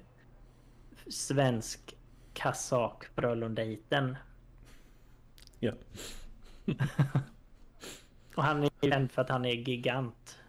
svensk 1.08 1.96
kazak 2.34 3.06
Frölundajiten. 3.16 4.18
Ja. 5.60 5.72
Och 8.36 8.44
han 8.44 8.64
är 8.64 8.90
känd 8.90 9.12
för 9.12 9.22
att 9.22 9.30
han 9.30 9.46
är 9.46 9.54
gigant. 9.54 10.40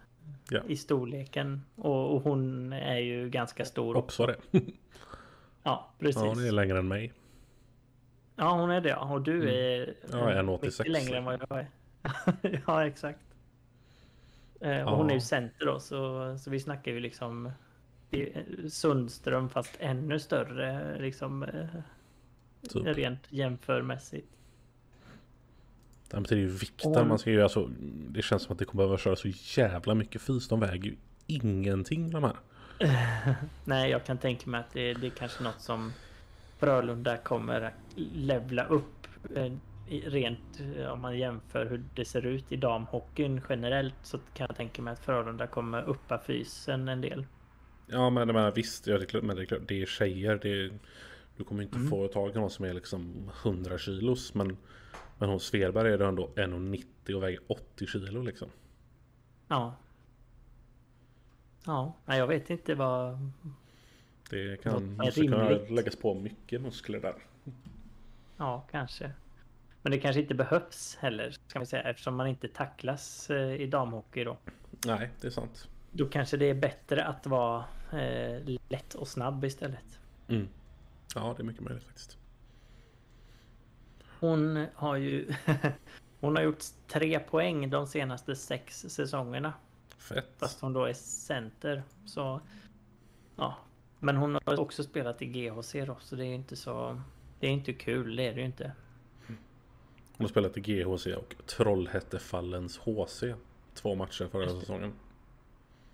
Ja. 0.49 0.61
I 0.67 0.77
storleken. 0.77 1.61
Och, 1.75 2.15
och 2.15 2.21
hon 2.21 2.73
är 2.73 2.97
ju 2.97 3.29
ganska 3.29 3.65
stor. 3.65 3.97
Också 3.97 4.25
det. 4.25 4.37
Ja, 5.65 5.91
precis. 5.99 6.21
Ja, 6.21 6.27
hon 6.27 6.45
är 6.45 6.51
längre 6.51 6.79
än 6.79 6.87
mig. 6.87 7.13
Ja, 8.35 8.51
hon 8.59 8.71
är 8.71 8.81
det. 8.81 8.89
ja. 8.89 9.13
Och 9.13 9.21
du 9.21 9.49
är 9.49 9.93
Ja, 10.11 10.31
eh, 10.31 10.37
1,86. 10.37 10.63
mycket 10.63 10.91
längre 10.91 11.17
än 11.17 11.23
vad 11.25 11.39
jag 11.49 11.59
är. 11.59 11.67
ja, 12.67 12.87
exakt. 12.87 13.19
Eh, 14.61 14.81
och 14.89 14.97
hon 14.97 15.05
är 15.05 15.13
ju 15.13 15.15
Ja. 15.15 15.21
center 15.21 15.65
då, 15.65 15.79
så, 15.79 16.35
så 16.39 16.49
vi 16.49 16.59
snackar 16.59 16.91
ju 16.91 16.99
liksom 16.99 17.51
det 18.09 18.33
är 18.35 18.69
Sundström 18.69 19.49
fast 19.49 19.75
ännu 19.79 20.19
större 20.19 20.99
liksom 20.99 21.43
eh, 21.43 21.65
Typ. 22.69 22.97
rent 22.97 23.19
jämförmässigt. 23.29 24.27
Det 26.09 26.15
här 26.17 26.21
betyder 26.21 26.41
ju 26.41 26.47
vikten. 26.47 27.07
Man 27.07 27.19
ska 27.19 27.29
ju 27.31 27.41
alltså, 27.41 27.69
det 28.09 28.21
känns 28.21 28.43
som 28.43 28.53
att 28.53 28.59
det 28.59 28.65
kommer 28.65 28.83
behöva 28.83 28.97
köra 28.97 29.15
så 29.15 29.27
jävla 29.61 29.93
mycket 29.95 30.21
fys. 30.21 30.47
De 30.47 30.59
väger 30.59 30.83
ju 30.85 30.95
ingenting 31.27 32.11
de 32.11 32.23
här. 32.23 32.35
Nej, 33.65 33.91
jag 33.91 34.05
kan 34.05 34.17
tänka 34.17 34.49
mig 34.49 34.59
att 34.59 34.73
det, 34.73 34.93
det 34.93 35.07
är 35.07 35.11
kanske 35.11 35.43
något 35.43 35.61
som 35.61 35.91
Frölunda 36.63 37.17
kommer 37.17 37.61
att 37.61 37.73
levla 38.13 38.65
upp 38.65 39.07
eh, 39.35 39.53
rent 39.87 40.59
eh, 40.77 40.85
om 40.91 41.01
man 41.01 41.17
jämför 41.17 41.65
hur 41.65 41.83
det 41.95 42.05
ser 42.05 42.25
ut 42.25 42.51
i 42.51 42.55
damhockeyn 42.57 43.41
generellt 43.49 43.95
så 44.03 44.17
kan 44.17 44.47
jag 44.47 44.55
tänka 44.55 44.81
mig 44.81 44.93
att 44.93 44.99
Frölunda 44.99 45.47
kommer 45.47 45.83
uppa 45.83 46.21
fysen 46.27 46.87
en 46.87 47.01
del. 47.01 47.25
Ja 47.87 48.09
men 48.09 48.27
jag 48.27 48.35
menar 48.35 48.51
visst, 48.51 48.87
ja, 48.87 48.97
det 48.97 49.03
är 49.03 49.07
klart, 49.07 49.23
men 49.23 49.35
det 49.35 49.41
är 49.41 49.45
klart, 49.45 49.61
det 49.67 49.81
är 49.81 49.85
tjejer. 49.85 50.39
Det 50.41 50.49
är, 50.49 50.79
du 51.37 51.43
kommer 51.43 51.63
inte 51.63 51.77
Mm. 51.77 51.89
få 51.89 52.07
tag 52.07 52.31
i 52.31 52.33
någon 52.33 52.49
som 52.49 52.65
är 52.65 52.73
liksom 52.73 53.31
100 53.43 53.77
kilos. 53.77 54.33
Men, 54.33 54.57
men 55.17 55.29
hos 55.29 55.43
Svedberg 55.45 55.93
är 55.93 55.97
det 55.97 56.05
ändå 56.05 56.29
1,90 56.35 57.13
och 57.13 57.23
väger 57.23 57.39
80 57.47 57.87
kilo 57.87 58.21
liksom. 58.21 58.49
Ja. 59.47 59.75
Ja, 61.65 61.93
jag 62.05 62.27
vet 62.27 62.49
inte 62.49 62.75
vad... 62.75 63.17
Det 64.33 64.61
kan, 64.63 64.95
måste 64.95 65.21
kunna 65.21 65.49
läggas 65.49 65.95
på 65.95 66.13
mycket 66.13 66.61
muskler 66.61 66.99
där. 66.99 67.15
Ja, 68.37 68.65
kanske. 68.71 69.11
Men 69.81 69.91
det 69.91 69.99
kanske 69.99 70.21
inte 70.21 70.35
behövs 70.35 70.97
heller, 70.99 71.35
ska 71.47 71.59
vi 71.59 71.65
säga, 71.65 71.83
eftersom 71.83 72.15
man 72.15 72.27
inte 72.27 72.47
tacklas 72.47 73.29
eh, 73.29 73.61
i 73.61 73.67
damhockey 73.67 74.23
då. 74.23 74.37
Nej, 74.85 75.09
det 75.21 75.27
är 75.27 75.31
sant. 75.31 75.69
Då 75.91 76.05
kanske 76.05 76.37
det 76.37 76.45
är 76.45 76.53
bättre 76.53 77.05
att 77.05 77.25
vara 77.25 77.65
eh, 77.91 78.57
lätt 78.69 78.95
och 78.95 79.07
snabb 79.07 79.45
istället. 79.45 79.99
Mm. 80.27 80.47
Ja, 81.15 81.33
det 81.37 81.43
är 81.43 81.45
mycket 81.45 81.63
möjligt 81.63 81.83
faktiskt. 81.83 82.17
Hon 84.19 84.67
har 84.75 84.95
ju... 84.95 85.33
hon 86.19 86.35
har 86.35 86.43
gjort 86.43 86.63
tre 86.87 87.19
poäng 87.19 87.69
de 87.69 87.87
senaste 87.87 88.35
sex 88.35 88.85
säsongerna. 88.89 89.53
Fett. 89.97 90.29
Fast 90.37 90.61
hon 90.61 90.73
då 90.73 90.85
är 90.85 90.93
center. 90.93 91.83
Så... 92.05 92.41
Ja. 93.35 93.57
Men 94.03 94.15
hon 94.17 94.39
har 94.45 94.59
också 94.59 94.83
spelat 94.83 95.21
i 95.21 95.25
GHC 95.25 95.73
då, 95.87 95.97
så 95.99 96.15
det 96.15 96.25
är 96.25 96.33
inte 96.33 96.55
så... 96.55 97.01
Det 97.39 97.47
är 97.47 97.51
inte 97.51 97.73
kul, 97.73 98.15
det 98.15 98.27
är 98.27 98.33
det 98.33 98.39
ju 98.39 98.45
inte. 98.45 98.71
Hon 99.27 100.25
har 100.25 100.27
spelat 100.27 100.57
i 100.57 100.61
GHC 100.61 101.07
och 101.07 101.35
Trollhättefallens 101.45 102.77
HC. 102.77 103.23
Två 103.73 103.95
matcher 103.95 104.27
förra 104.31 104.49
säsongen. 104.49 104.93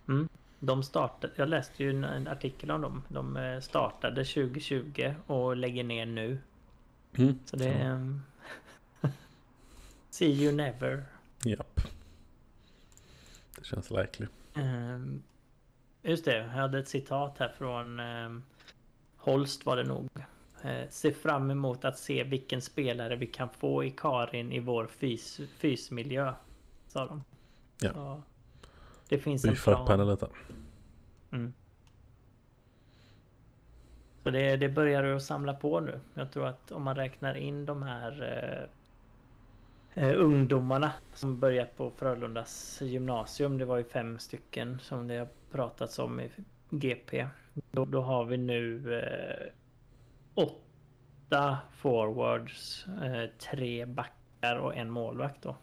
Mm. 0.08 0.30
De 0.60 0.84
startade, 0.84 1.34
jag 1.36 1.50
läste 1.50 1.84
ju 1.84 1.90
en- 1.90 2.28
artikel 2.28 2.72
om 2.72 2.82
dem. 2.82 3.04
De 3.08 3.38
eh, 3.38 3.60
startade 3.60 4.26
2020 4.26 5.14
och 5.28 5.58
lägger 5.58 5.84
ner 5.84 6.06
nu. 6.06 6.38
Mm. 7.18 7.40
Så 7.46 7.56
det 7.58 7.68
är... 7.68 7.86
ehm, 7.92 8.22
See 10.10 10.44
you 10.44 10.52
never. 10.56 11.06
Japp. 11.46 11.82
Det 13.58 13.66
känns 13.66 13.92
likely. 13.92 14.28
Ehm, 14.54 15.24
just 16.02 16.26
det, 16.26 16.38
jag 16.38 16.48
hade 16.48 16.80
ett 16.80 16.88
citat 16.88 17.38
här 17.38 17.50
från 17.58 18.00
um, 18.00 18.44
Holst 19.18 19.66
var 19.66 19.78
det 19.78 19.84
nog. 19.84 20.10
Eh, 20.62 20.90
se 20.90 21.12
fram 21.12 21.52
emot 21.52 21.86
att 21.86 21.98
se 21.98 22.24
vilken 22.24 22.62
spelare 22.62 23.16
vi 23.16 23.28
kan 23.28 23.50
få 23.50 23.84
i 23.84 23.92
Karin 23.92 24.52
i 24.52 24.60
vår 24.60 24.88
fys, 24.88 25.42
fysmiljö. 25.58 26.34
Sa 26.88 27.06
de. 27.06 27.24
Ja. 27.82 27.92
Så 27.94 28.22
det 29.10 29.18
finns 29.18 29.46
en 29.46 29.56
plan. 29.56 29.88
henne 29.88 30.06
lite. 30.06 30.28
Mm. 31.32 31.54
Så 34.24 34.30
det, 34.30 34.58
det 34.58 34.70
börjar 34.70 35.04
att 35.04 35.24
samla 35.24 35.54
på 35.54 35.80
nu. 35.80 36.00
Jag 36.14 36.32
tror 36.32 36.48
att 36.48 36.72
om 36.72 36.84
man 36.84 36.96
räknar 36.96 37.36
in 37.36 37.66
de 37.66 37.84
här 37.84 38.70
eh, 39.94 40.14
ungdomarna 40.16 40.92
som 41.14 41.40
börjat 41.40 41.78
på 41.78 41.92
Frölundas 41.92 42.82
gymnasium. 42.82 43.58
Det 43.58 43.66
var 43.66 43.78
ju 43.78 43.84
fem 43.84 44.20
stycken 44.20 44.80
som 44.82 45.08
det 45.08 45.18
har 45.18 45.28
pratats 45.52 46.00
om 46.00 46.20
i 46.20 46.30
GP. 46.70 47.28
Då, 47.72 47.86
då 47.86 48.02
har 48.02 48.26
vi 48.26 48.38
nu 48.38 48.94
eh, 49.00 49.54
åtta 50.34 51.58
forwards, 51.72 52.88
eh, 52.88 53.30
tre 53.38 53.86
backar 53.86 54.56
och 54.56 54.76
en 54.76 54.90
målvakt 54.90 55.42
då. 55.42 55.56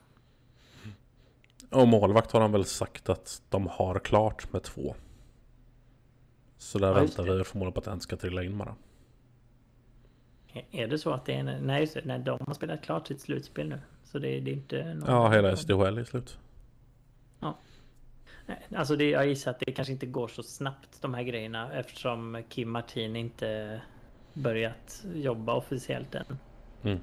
Och 1.71 1.89
målvakt 1.89 2.33
har 2.33 2.41
han 2.41 2.53
väl 2.53 2.65
sagt 2.65 3.09
att 3.09 3.43
de 3.49 3.67
har 3.67 3.99
klart 3.99 4.53
med 4.53 4.62
två. 4.62 4.95
Så 6.59 6.79
där 6.79 6.89
Ja, 6.89 6.95
väntar 6.95 7.23
vi 7.23 7.45
förmodligen 7.45 7.73
på 7.73 7.81
att 7.81 7.87
en 7.87 8.01
ska 8.01 8.17
trilla 8.17 8.43
in 8.43 8.59
bara. 8.59 8.75
Är 10.71 10.87
det 10.87 10.99
så 10.99 11.11
att 11.11 11.25
det 11.25 11.35
är 11.35 11.39
en... 11.39 11.67
Nej, 11.67 11.81
just 11.81 11.95
det. 11.95 12.03
Nej, 12.05 12.19
de 12.19 12.39
har 12.47 12.55
spelat 12.55 12.83
klart 12.83 13.07
sitt 13.07 13.21
slutspel 13.21 13.69
nu. 13.69 13.81
Så 14.17 14.21
det, 14.21 14.41
det 14.41 14.51
är 14.51 14.55
inte... 14.55 14.95
någon- 14.95 15.11
Ja, 15.11 15.31
hela 15.31 15.57
SDHL 15.57 15.99
är 15.99 16.05
slut. 16.05 16.39
Nej, 18.47 18.67
Alltså 18.77 18.97
det, 18.97 19.11
jag 19.11 19.27
gissar 19.27 19.51
att 19.51 19.61
det 19.61 19.73
kanske 19.73 19.93
inte 19.93 20.07
går 20.07 20.29
så 20.29 20.43
snabbt 20.43 21.03
de 21.03 21.15
här 21.15 21.23
grejerna 21.23 21.73
eftersom 21.73 22.43
Kim 22.49 22.71
Martin 22.71 23.17
inte 23.17 23.81
börjat 24.35 25.05
jobba 25.15 25.55
officiellt 25.55 26.15
än. 26.15 26.25
Ja, 26.83 26.97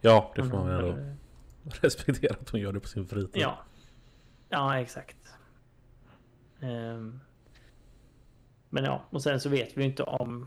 Ja, 0.00 0.32
det 0.36 0.42
får 0.44 0.58
man 0.58 0.70
ändå 0.70 0.96
respektera 1.80 2.36
att 2.40 2.50
hon 2.50 2.60
gör 2.60 2.72
det 2.72 2.80
på 2.80 2.88
sin 2.88 3.06
fritid. 3.06 3.42
Ja. 3.42 3.58
Ja, 4.48 4.78
exakt. 4.80 5.16
Ehm. 6.60 7.20
Men 8.68 8.84
ja, 8.84 9.02
och 9.10 9.22
sen 9.22 9.40
så 9.40 9.48
vet 9.48 9.76
vi 9.76 9.80
ju 9.82 9.86
inte 9.88 10.02
om 10.02 10.46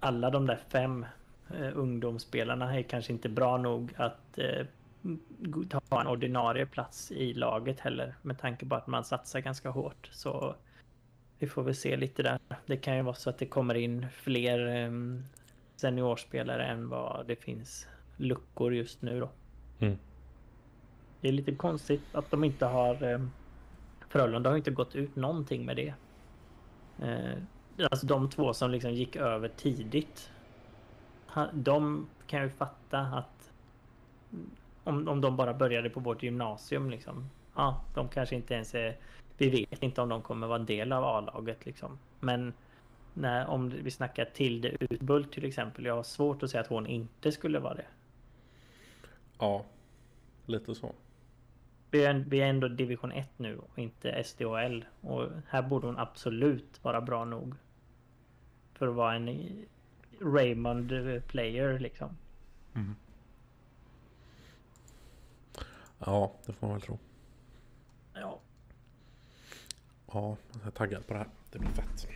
alla 0.00 0.30
de 0.30 0.46
där 0.46 0.60
fem 0.68 1.06
eh, 1.50 1.70
ungdomsspelarna 1.74 2.78
är 2.78 2.82
kanske 2.82 3.12
inte 3.12 3.28
bra 3.28 3.56
nog 3.56 3.92
att 3.96 4.38
eh, 4.38 4.66
ta 5.68 6.00
en 6.00 6.06
ordinarie 6.06 6.66
plats 6.66 7.12
i 7.12 7.34
laget 7.34 7.80
heller. 7.80 8.14
Med 8.22 8.38
tanke 8.38 8.66
på 8.66 8.74
att 8.74 8.86
man 8.86 9.04
satsar 9.04 9.40
ganska 9.40 9.70
hårt. 9.70 10.08
Så 10.12 10.54
vi 11.38 11.46
får 11.46 11.62
väl 11.62 11.74
se 11.74 11.96
lite 11.96 12.22
där. 12.22 12.38
Det 12.66 12.76
kan 12.76 12.96
ju 12.96 13.02
vara 13.02 13.14
så 13.14 13.30
att 13.30 13.38
det 13.38 13.46
kommer 13.46 13.74
in 13.74 14.06
fler 14.12 14.66
eh, 14.66 14.90
seniorspelare 15.76 16.66
än 16.66 16.88
vad 16.88 17.26
det 17.26 17.36
finns 17.36 17.86
luckor 18.16 18.74
just 18.74 19.02
nu 19.02 19.20
då. 19.20 19.30
Mm. 19.78 19.98
Det 21.20 21.28
är 21.28 21.32
lite 21.32 21.54
konstigt 21.54 22.02
att 22.12 22.30
de 22.30 22.44
inte 22.44 22.66
har... 22.66 23.12
Eh, 23.12 23.20
Frölunda 24.08 24.50
har 24.50 24.56
inte 24.56 24.70
gått 24.70 24.94
ut 24.94 25.16
någonting 25.16 25.64
med 25.66 25.76
det. 25.76 25.94
Eh, 27.02 27.38
alltså 27.90 28.06
de 28.06 28.30
två 28.30 28.54
som 28.54 28.70
liksom 28.70 28.92
gick 28.92 29.16
över 29.16 29.48
tidigt. 29.48 30.30
De 31.52 32.06
kan 32.26 32.42
ju 32.42 32.50
fatta 32.50 32.98
att 32.98 33.52
om, 34.84 35.08
om 35.08 35.20
de 35.20 35.36
bara 35.36 35.54
började 35.54 35.90
på 35.90 36.00
vårt 36.00 36.22
gymnasium 36.22 36.90
liksom. 36.90 37.30
Ja, 37.54 37.84
de 37.94 38.08
kanske 38.08 38.36
inte 38.36 38.54
ens 38.54 38.74
är... 38.74 38.96
Vi 39.38 39.50
vet 39.50 39.82
inte 39.82 40.00
om 40.00 40.08
de 40.08 40.22
kommer 40.22 40.46
vara 40.46 40.58
en 40.58 40.66
del 40.66 40.92
av 40.92 41.04
A-laget 41.04 41.66
liksom. 41.66 41.98
Men 42.20 42.52
när, 43.14 43.46
om 43.46 43.68
vi 43.68 43.90
snackar 43.90 44.24
Tilde 44.24 44.68
Utbult 44.80 45.32
till 45.32 45.44
exempel. 45.44 45.84
Jag 45.84 45.96
har 45.96 46.02
svårt 46.02 46.42
att 46.42 46.50
säga 46.50 46.60
att 46.60 46.66
hon 46.66 46.86
inte 46.86 47.32
skulle 47.32 47.58
vara 47.58 47.74
det. 47.74 47.86
Ja, 49.38 49.64
lite 50.46 50.74
så. 50.74 50.92
Vi 51.90 52.04
är, 52.04 52.14
vi 52.28 52.40
är 52.40 52.46
ändå 52.46 52.68
division 52.68 53.12
1 53.12 53.30
nu 53.36 53.58
och 53.58 53.78
inte 53.78 54.24
SDHL. 54.24 54.84
Och 55.00 55.28
här 55.48 55.62
borde 55.62 55.86
hon 55.86 55.98
absolut 55.98 56.84
vara 56.84 57.00
bra 57.00 57.24
nog. 57.24 57.54
För 58.74 58.88
att 58.88 58.94
vara 58.94 59.14
en 59.14 59.64
Raymond 60.20 60.92
eh, 60.92 61.22
player 61.22 61.78
liksom. 61.78 62.16
Ja, 65.98 66.32
det 66.46 66.52
får 66.52 66.66
man 66.66 66.76
väl 66.76 66.86
tro. 66.86 66.98
Ja. 68.14 68.40
Ja, 70.12 70.36
jag 70.52 70.66
är 70.66 70.70
taggad 70.70 71.06
på 71.06 71.12
det 71.12 71.18
här. 71.18 71.28
Det 71.50 71.58
blir 71.58 71.70
fett. 71.70 72.06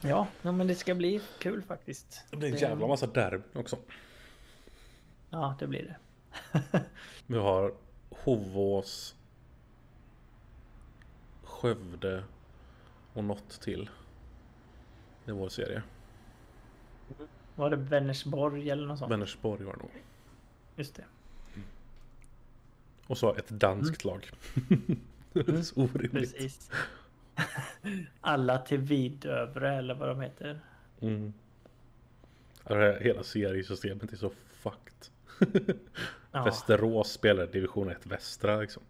Ja, 0.00 0.26
ja, 0.42 0.52
men 0.52 0.66
det 0.66 0.74
ska 0.74 0.94
bli 0.94 1.20
kul 1.38 1.62
faktiskt. 1.62 2.24
Det 2.30 2.36
blir 2.36 2.52
en 2.52 2.56
jävla 2.56 2.86
massa 2.86 3.06
derby 3.06 3.42
också. 3.54 3.76
Ja, 5.30 5.56
det 5.58 5.66
blir 5.66 5.82
det. 5.82 5.96
Vi 7.26 7.38
har 7.38 7.74
Hovås, 8.10 9.16
Skövde 11.42 12.24
och 13.12 13.24
något 13.24 13.60
till. 13.60 13.90
Är 15.26 15.32
vår 15.32 15.48
serie. 15.48 15.82
Var 17.54 17.70
det 17.70 17.76
Vänersborg 17.76 18.70
eller 18.70 18.86
något 18.86 18.98
sånt? 18.98 19.12
Vänersborg 19.12 19.64
var 19.64 19.72
det 19.72 19.78
nog. 19.78 19.90
Just 20.76 20.94
det. 20.94 21.04
Och 23.06 23.18
så 23.18 23.34
ett 23.34 23.48
danskt 23.48 24.04
lag. 24.04 24.30
det 25.32 25.48
är 25.48 25.62
så 25.62 25.82
orimligt. 25.82 26.12
Precis. 26.12 26.70
Alla 28.20 28.58
till 28.58 28.78
Vidövre 28.78 29.74
eller 29.74 29.94
vad 29.94 30.08
de 30.08 30.20
heter. 30.20 30.60
Mm. 31.00 31.32
Här 32.64 33.00
Hela 33.00 33.22
seriesystemet 33.22 34.12
är 34.12 34.16
så 34.16 34.30
fucked. 34.50 35.08
Ja, 36.34 36.44
Västerås 36.44 37.12
spelar 37.12 37.46
division 37.46 37.90
1 37.90 38.06
västra 38.06 38.60
liksom. 38.60 38.82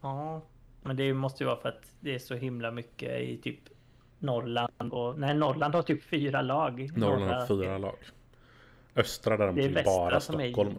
ja. 0.00 0.42
Men 0.82 0.96
det 0.96 1.14
måste 1.14 1.44
ju 1.44 1.46
vara 1.46 1.60
för 1.60 1.68
att 1.68 1.96
det 2.00 2.14
är 2.14 2.18
så 2.18 2.34
himla 2.34 2.70
mycket 2.70 3.20
i 3.20 3.36
typ 3.36 3.58
Norrland 4.24 4.92
och... 4.92 5.18
Nej, 5.18 5.34
Norrland 5.34 5.74
har 5.74 5.82
typ 5.82 6.04
fyra 6.04 6.42
lag. 6.42 6.90
Norrland 6.96 7.30
har 7.32 7.46
fyra 7.46 7.78
lag. 7.78 7.96
Östra 8.96 9.36
däremot 9.36 9.56
Det 9.56 9.62
är 9.64 9.68
är 9.68 9.74
västra 9.74 9.92
bara 9.92 10.20
som 10.20 10.40
är- 10.40 10.52
Stockholm. 10.52 10.74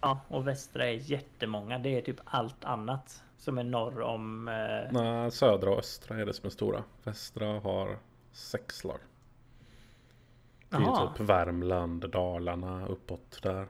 Ja, 0.00 0.20
och 0.28 0.46
västra 0.48 0.86
är 0.86 0.92
jättemånga. 1.10 1.78
Det 1.78 1.88
är 1.98 2.00
typ 2.02 2.20
allt 2.24 2.64
annat 2.64 3.22
som 3.38 3.58
är 3.58 3.64
norr 3.64 4.00
om... 4.00 4.48
Eh, 4.48 4.92
Nej, 5.02 5.30
södra 5.30 5.70
och 5.70 5.78
östra 5.78 6.16
är 6.20 6.26
det 6.26 6.34
som 6.34 6.46
är 6.46 6.50
stora. 6.50 6.84
Västra 7.04 7.60
har 7.60 7.98
sex 8.32 8.84
lag. 8.84 8.98
Det 10.68 10.76
är 10.76 10.80
Jaha. 10.80 11.12
typ 11.16 11.20
Värmland, 11.28 12.10
Dalarna, 12.10 12.86
uppåt 12.86 13.38
där. 13.42 13.66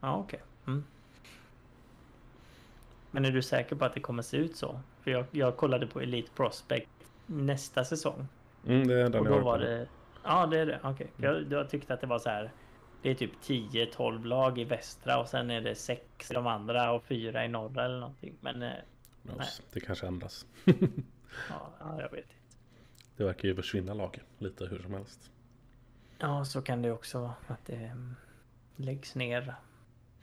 Ja, 0.00 0.16
okej. 0.16 0.40
Mm. 0.66 0.84
Men 3.10 3.24
är 3.24 3.30
du 3.30 3.42
säker 3.42 3.76
på 3.76 3.84
att 3.84 3.94
det 3.94 4.00
kommer 4.00 4.22
se 4.22 4.36
ut 4.36 4.56
så? 4.56 4.80
För 5.00 5.10
jag, 5.10 5.24
jag 5.30 5.56
kollade 5.56 5.86
på 5.86 6.00
Elite 6.00 6.30
Prospect 6.36 6.90
nästa 7.26 7.84
säsong. 7.84 8.26
Mm, 8.66 8.88
det 8.88 8.94
är 8.94 9.10
den 9.10 9.14
och 9.20 9.26
jag 9.26 9.32
då 9.32 9.32
har 9.32 9.40
var 9.40 9.58
det... 9.58 9.86
Ja, 10.24 10.46
det 10.46 10.58
är 10.58 10.66
det. 10.66 10.80
Okej. 10.82 11.10
För 11.16 11.22
Jag, 11.24 11.52
jag 11.52 11.70
tyckte 11.70 11.94
att 11.94 12.00
det 12.00 12.06
var 12.06 12.18
så 12.18 12.28
här... 12.28 12.50
Det 13.02 13.10
är 13.10 13.14
typ 13.14 13.32
10-12 13.42 14.24
lag 14.24 14.58
i 14.58 14.64
västra 14.64 15.20
och 15.20 15.28
sen 15.28 15.50
är 15.50 15.60
det 15.60 15.74
sex 15.74 16.30
i 16.30 16.34
de 16.34 16.46
andra 16.46 16.92
och 16.92 17.04
fyra 17.04 17.44
i 17.44 17.48
norra 17.48 17.84
eller 17.84 18.00
någonting. 18.00 18.34
Men 18.40 18.62
eh, 18.62 18.72
Knows. 19.22 19.62
Det 19.72 19.80
kanske 19.80 20.06
ändras. 20.06 20.46
ja, 20.64 20.74
ja, 21.80 22.00
jag 22.00 22.10
vet 22.10 22.24
inte. 22.24 22.34
Det 23.16 23.24
verkar 23.24 23.48
ju 23.48 23.54
försvinna 23.54 23.94
lag 23.94 24.18
lite 24.38 24.66
hur 24.66 24.78
som 24.78 24.94
helst. 24.94 25.30
Ja, 26.18 26.44
så 26.44 26.62
kan 26.62 26.82
det 26.82 26.92
också 26.92 27.20
vara. 27.20 27.34
Att 27.46 27.66
det 27.66 27.76
mm, 27.76 28.14
läggs 28.76 29.14
ner. 29.14 29.54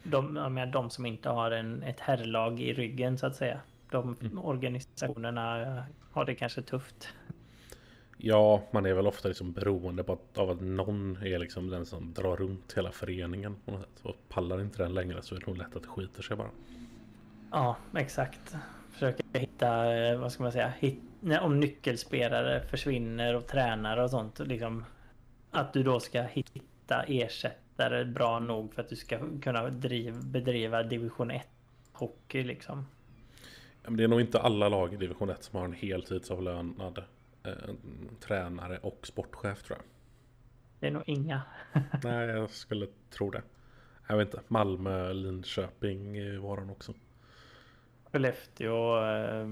De, 0.04 0.36
jag 0.36 0.52
menar, 0.52 0.74
de 0.74 0.90
som 0.90 1.06
inte 1.06 1.30
har 1.30 1.52
en, 1.52 1.84
ett 1.84 2.00
herrlag 2.00 2.60
i 2.60 2.74
ryggen 2.74 3.18
så 3.18 3.28
att 3.28 3.36
säga. 3.36 3.62
De 3.92 4.16
Mm. 4.22 4.38
organisationerna 4.40 5.84
har 6.12 6.26
det 6.26 6.36
kanske 6.36 6.62
tufft. 6.62 7.10
Ja, 8.18 8.64
man 8.72 8.86
är 8.86 8.94
väl 8.94 9.08
ofta 9.08 9.28
liksom 9.28 9.52
beroende 9.52 10.04
på 10.04 10.14
att, 10.14 10.38
av 10.38 10.50
att 10.50 10.62
någon 10.62 11.18
är 11.24 11.40
liksom 11.40 11.70
den 11.70 11.86
som 11.86 12.14
drar 12.14 12.36
runt 12.38 12.74
hela 12.78 12.92
föreningen. 12.92 13.56
på 13.66 13.72
något 13.72 13.82
sätt. 13.82 14.00
Och 14.06 14.16
pallar 14.30 14.62
inte 14.62 14.84
den 14.84 14.94
längre 14.94 15.22
så 15.22 15.36
är 15.36 15.40
det 15.40 15.48
nog 15.48 15.58
lätt 15.58 15.76
att 15.76 15.82
det 15.84 15.90
skiter 15.90 16.22
sig 16.22 16.38
bara. 16.38 16.50
Ja, 17.52 17.76
exakt. 17.98 18.56
Försöka 18.92 19.24
hitta, 19.40 19.96
eh, 19.96 20.20
vad 20.20 20.32
ska 20.32 20.44
man 20.44 20.52
säga, 20.52 20.74
hit, 20.80 21.00
om 21.42 21.60
nyckelspelare 21.60 22.62
försvinner 22.62 23.36
och 23.36 23.48
tränare 23.48 24.04
och 24.04 24.10
sånt. 24.10 24.40
Liksom, 24.40 24.86
att 25.52 25.74
du 25.74 25.84
då 25.84 26.00
ska 26.00 26.22
hitta 26.22 27.04
ersättare 27.08 28.06
bra 28.06 28.40
nog 28.40 28.74
för 28.74 28.82
att 28.82 28.90
du 28.90 28.96
ska 28.96 29.20
kunna 29.42 29.70
driv, 29.70 30.26
bedriva 30.26 30.84
division 30.84 31.32
1 31.32 31.48
hockey 31.94 32.44
liksom. 32.44 32.86
Men 33.84 33.98
det 33.98 34.04
är 34.04 34.08
nog 34.08 34.22
inte 34.22 34.42
alla 34.42 34.70
lag 34.70 34.94
i 34.94 34.98
division 34.98 35.30
1 35.30 35.44
som 35.44 35.60
har 35.60 35.66
en 35.66 35.74
heltidsavlönad 35.74 37.04
eh, 37.44 37.54
tränare 38.20 38.78
och 38.78 39.08
sportchef 39.08 39.64
tror 39.64 39.78
jag. 39.78 39.86
Det 40.80 40.88
är 40.88 40.92
nog 40.92 41.04
inga. 41.06 41.42
Nej, 42.04 42.28
jag 42.28 42.50
skulle 42.50 42.88
tro 43.10 43.30
det. 43.30 43.42
Jag 44.08 44.18
vet 44.18 44.28
inte. 44.28 44.42
Malmö, 44.48 45.14
Linköping 45.14 46.18
eh, 46.18 46.40
var 46.40 46.58
han 46.58 46.70
också. 46.70 46.94
Skellefteå, 48.12 49.06
eh, 49.06 49.48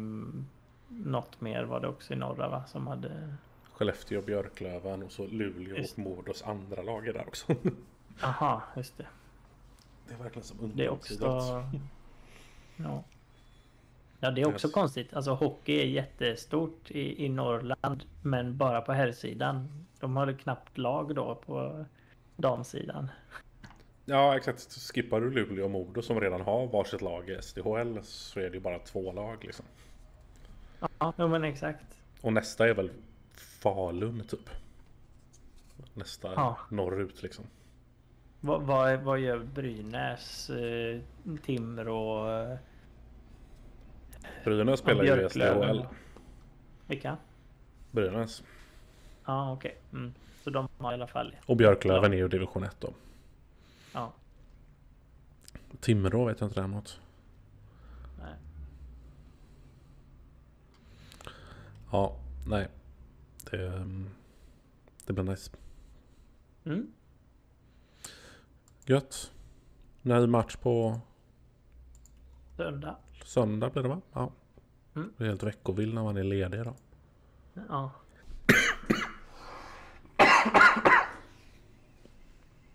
något 0.88 1.42
mer 1.42 1.64
var 1.64 1.80
det 1.80 1.88
också 1.88 2.14
i 2.14 2.16
norra 2.16 2.50
va? 2.50 2.64
Som 2.68 2.88
hade... 2.88 3.36
Skellefteå, 3.74 4.22
Björklöven 4.22 5.04
och 5.04 5.12
så 5.12 5.28
Luleå 5.28 5.78
Just. 5.78 5.94
och 5.94 6.00
Modos 6.00 6.44
andra 6.44 6.82
lag 6.82 7.08
är 7.08 7.14
där 7.14 7.28
också. 7.28 7.56
Aha, 8.22 8.64
just 8.76 8.98
det. 8.98 9.08
Det 10.08 10.14
är 10.14 10.18
verkligen 10.18 10.44
som 10.44 10.72
Det 10.76 10.86
är 10.86 10.90
också... 10.90 11.64
Ja. 12.76 13.04
Ja, 14.20 14.32
det 14.32 14.42
är 14.42 14.48
också 14.48 14.68
Yes. 14.68 14.74
konstigt. 14.74 15.14
Alltså 15.14 15.32
hockey 15.34 15.80
är 15.82 15.86
jättestort 15.86 16.92
i, 16.92 17.26
i 17.26 17.30
Norrland, 17.30 18.04
men 18.22 18.58
bara 18.58 18.82
på 18.82 18.94
herrsidan. 18.94 19.86
De 20.00 20.18
har 20.18 20.34
knappt 20.34 20.78
lag 20.78 21.16
då 21.16 21.36
på 21.36 21.86
damsidan. 22.36 23.10
Ja, 24.06 24.38
exakt. 24.38 24.74
Skippar 24.94 25.22
du 25.22 25.32
Luleå 25.32 25.64
och 25.66 25.72
Modo 25.72 26.02
som 26.02 26.22
redan 26.22 26.42
har 26.42 26.68
varsitt 26.68 27.02
lag 27.02 27.30
i 27.30 27.42
SDHL 27.42 28.00
så 28.04 28.40
är 28.40 28.44
det 28.50 28.54
ju 28.56 28.60
bara 28.60 28.80
två 28.80 29.12
lag 29.12 29.38
liksom. 29.46 29.66
Ja, 31.00 31.14
men 31.28 31.44
exakt. 31.44 31.86
Och 32.22 32.34
nästa 32.34 32.70
är 32.70 32.74
väl 32.74 32.92
Falun 33.34 34.24
typ. 34.28 34.50
Nästa 35.94 36.34
Ja. 36.34 36.58
norrut 36.70 37.24
liksom. 37.24 37.46
Vad, 38.40 38.62
vad, 38.62 38.90
är- 38.90 38.98
vad 38.98 39.20
gör 39.20 39.40
Brynäs, 39.40 40.50
eh, 40.50 41.00
Timrå? 41.46 42.28
Brynäs 44.44 44.80
spelar 44.80 45.04
ju 45.04 45.26
i. 45.26 45.30
SDHL. 45.30 45.86
vilka? 46.88 47.18
Brynäs. 47.92 48.44
Ja, 49.26 49.52
okej. 49.52 49.78
Mm. 49.94 50.14
Så 50.44 50.50
de 50.50 50.68
har 50.78 50.92
i 50.92 50.94
alla 50.94 51.08
fall... 51.08 51.36
Och 51.46 51.58
Björklöven 51.58 52.14
är 52.14 52.18
ju 52.18 52.28
division 52.28 52.64
1 52.64 52.76
då. 52.80 52.94
Ja, 53.94 54.14
Timrå 55.80 56.26
vet 56.26 56.40
jag 56.40 56.48
inte 56.48 56.60
däremot. 56.60 57.02
nej. 58.20 58.34
Ja, 61.92 62.16
nej. 62.48 62.68
Det, 63.52 63.68
ehm, 63.68 64.10
det 65.06 65.14
blir 65.14 65.24
nice. 65.24 65.52
Mm. 66.64 66.92
Gött. 68.86 69.32
Ny 70.02 70.28
match 70.28 70.56
på 70.56 71.00
Söndag. 72.58 72.96
Söndag 73.26 73.70
blir 73.70 73.84
det 73.84 73.90
va? 73.90 74.02
Ja. 74.14 74.32
Mm. 74.96 75.14
Det 75.18 75.24
är 75.24 75.28
helt 75.28 75.44
veckovill 75.44 75.94
när 75.94 76.04
man 76.04 76.18
är 76.18 76.24
ledig 76.24 76.64
då. 76.64 76.76
Ja. 77.70 77.92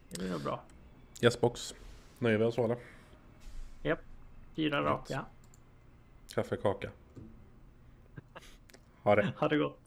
Det 0.08 0.18
blir 0.18 0.30
nog 0.30 0.42
bra. 0.42 0.62
Yes 1.22 1.40
box. 1.40 1.74
Nöjer 2.18 2.38
vi 2.38 2.44
oss 2.44 2.54
så 2.54 2.64
eller? 2.64 2.76
Japp. 3.82 3.98
Fyra 4.56 4.82
raka. 4.82 5.24
Kaffe, 6.34 6.56
kaka. 6.56 6.90
Ha 9.02 9.14
det. 9.16 9.32
Ha 9.38 9.48
det 9.48 9.58
gott. 9.58 9.83